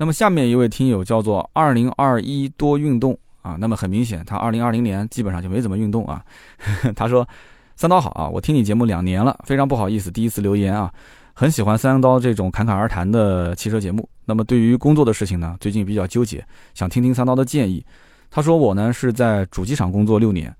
[0.00, 6.24] 那么下面一位听友叫做二零二一多运动啊，那么很明显他二零二零年基本上就没怎么运动啊。
[6.96, 7.28] 他说
[7.76, 10.90] ：“三刀好啊，我听你节目两年了，非常不好意思第一次留言啊，
[11.34, 14.08] 很喜欢三刀这种侃侃而谈的汽车节目。
[14.24, 16.42] 那么对于工作的事情呢，最近比较纠结，
[16.72, 17.84] 想听听三刀的建议。
[18.30, 20.50] 他说我呢是在主机厂工作六年，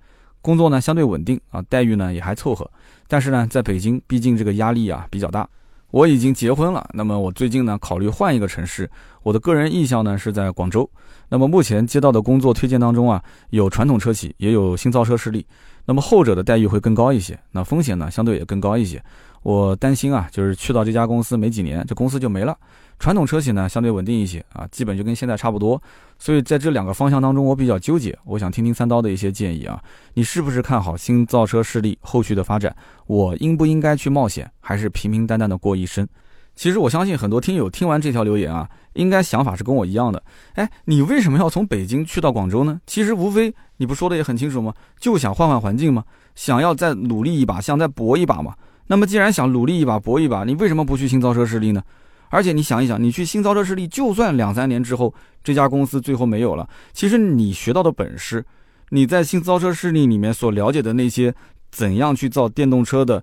[0.42, 2.70] 工作呢相对稳定啊，待遇呢也还凑合，
[3.08, 5.48] 但是呢在北京，毕竟这个压力啊比较大。”
[5.90, 8.88] 我已经结婚了，那么我最近呢考虑换一个城市，
[9.22, 10.88] 我的个人意向呢是在广州。
[11.28, 15.46] 那么目前接到的工作推荐当中啊，有传统车企，也有新造车势力。
[15.84, 19.02] 那么后者的待遇会更高一些，那风险呢相对也更高一些。
[19.42, 22.56] 我担心啊，就是去到这家公司没几年，这公司就没了。
[23.00, 25.82] 传统车企呢相对稳定一些啊，基本就跟现在差不多。
[26.18, 28.16] 所以在这两个方向当中，我比较纠结。
[28.26, 29.82] 我想听听三刀的一些建议啊，
[30.12, 32.76] 你是不是看好新造车势力后续的发展？
[33.06, 36.06] 我应不应该去冒险，还是平平淡淡的过一生？
[36.54, 40.22] 其实我相信很多听友听完这条留言啊，应该想法是跟我一样的。
[40.56, 42.78] 哎，你为什么要从北京去到广州呢？
[42.86, 44.74] 其实无非你不说的也很清楚吗？
[44.98, 46.04] 就想换换环境吗？
[46.34, 48.54] 想要再努力一把，想再搏一把嘛？
[48.88, 51.82] 那么既然想努力一把、搏一把，你为什么不去新造车势力呢？
[52.30, 55.12] 而且你想一想，你去新造车势力，就算两三年之后
[55.44, 58.44] 这家公司最后没有了，其实你学到的本事，
[58.90, 61.34] 你在新造车势力里面所了解的那些
[61.70, 63.22] 怎样去造电动车的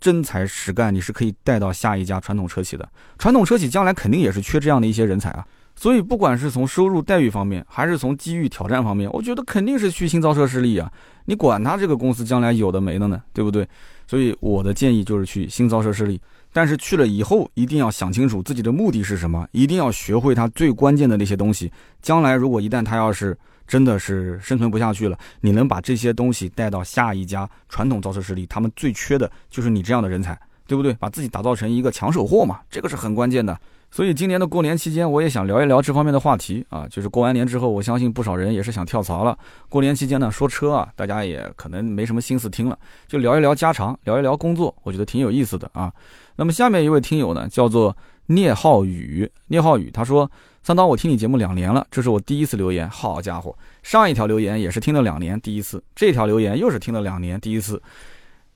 [0.00, 2.88] 真才实干，你是可以带到下一家传统车企的。
[3.18, 5.46] 传统车企将来肯定也是缺这样的一些人才啊。
[5.74, 10.92] 所以不管是从收入待遇方面，还是从机遇挑战方面，我觉得肯定是去新造车势力啊。
[11.24, 13.66] 你管他这个公司将来有的没的呢，对不对？
[14.06, 16.20] 所以我的建议就是去新造车势力。
[16.52, 21.72] 但是去了以后，一定要想清楚自己的目的是什么，一定要学会它最关键的那些东西。
[22.00, 23.36] 将来如果一旦它要是
[23.66, 30.38] 真的是生存不下去了，你能把这些东西带到下一家传统造车势力，他们最缺的就是你这样的人才。
[30.64, 30.94] 对不对？
[30.94, 33.58] 把自己打造成一个抢手货嘛，这个是很关键的。
[33.92, 36.88] 所以今年的过年期间，我也想聊一聊这方面的话题啊。
[36.88, 39.38] 就是过完年之后，我相信不少人也是想跳槽了。
[39.68, 45.92] 过年期间呢，说车啊，大家也可能没什么心思听了，就聊一聊家常，聊一聊工作，我觉得挺有意思的啊。
[46.36, 47.94] 那么下面一位听友呢，叫做
[48.28, 50.30] 聂浩宇，聂浩宇他说
[50.64, 52.88] ：“三刀，我听你节目两年了，这是我第一次留言。
[52.88, 57.82] 好家伙，上一条留言也是听了两年第一次，这条留言又是听了两年第一次。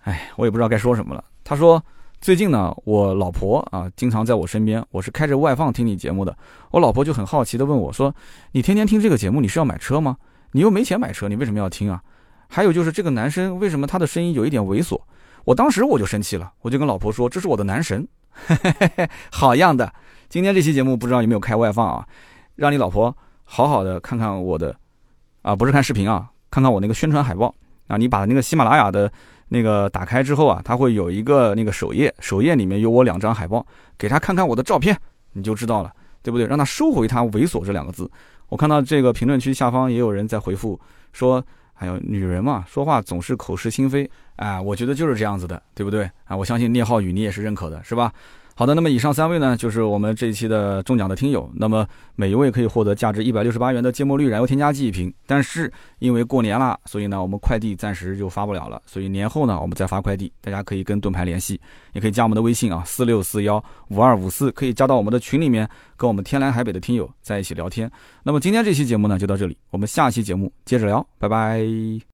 [0.05, 1.84] 哎，我也不知道该说什么了。”他说。
[2.21, 6.37] 最近呢，我老婆啊经常在我身边，我是开着外放听你节目的。
[6.73, 8.12] 我老婆就很好奇的问我说
[8.53, 10.17] ：“你天天听这个节目，你是要买车吗？
[10.53, 12.03] 你又没钱买车，你为什么要听啊？”
[12.49, 15.01] 还有就是这个男生为什么他的声音有一点猥琐？
[15.45, 18.09] 我当时我就生气了，我就跟老婆说：“这是我的男神，
[19.31, 19.93] 好样的！”
[20.29, 22.05] 今天这期节目不知道有没有开外放啊？
[22.57, 23.14] 让你老婆
[23.45, 24.75] 好好的看看我的，
[25.43, 27.55] 啊不是看视频啊，看看我那个宣传海报
[27.87, 29.12] 啊，你把那个喜马拉雅的。
[29.49, 33.65] 那个打开之后啊，它会有一个那个首页，首页里面有我两张海报，
[33.97, 34.99] 给他看看我的照片，
[35.33, 35.93] 你就知道了，
[36.23, 36.47] 对不对？
[36.47, 38.11] 让他收回他猥琐这两个字。
[38.49, 40.79] 我看到这个评论区下方也有人在回复
[41.13, 41.45] 说，
[41.75, 46.11] 还有女人嘛，说话总是口是心非，哎，我觉得就是这样子的，对不对？
[46.25, 48.13] 啊，我相信聂浩宇你也是认可的，是吧？
[48.59, 51.47] 好的，那么以上三位呢，就是我们这一期的中奖的听友。
[51.55, 55.13] 那么每一位可以获得价值一百六十八元的芥末绿燃油添加剂一瓶。
[55.27, 58.81] 但是因为过年了，所以呢，我们快递暂时就发不了了。
[58.87, 60.33] 所以年后呢，我们再发快递。
[60.41, 61.61] 大家可以跟盾牌联系，
[61.93, 67.91] 也可以加我们的微信啊，四六四幺五二五四，可以加到我们的群里面，跟我们天南海北的听友在一起聊天。
[68.23, 72.07] 那么今天这期节目呢，就到这里，我们下期节目接着聊，拜拜。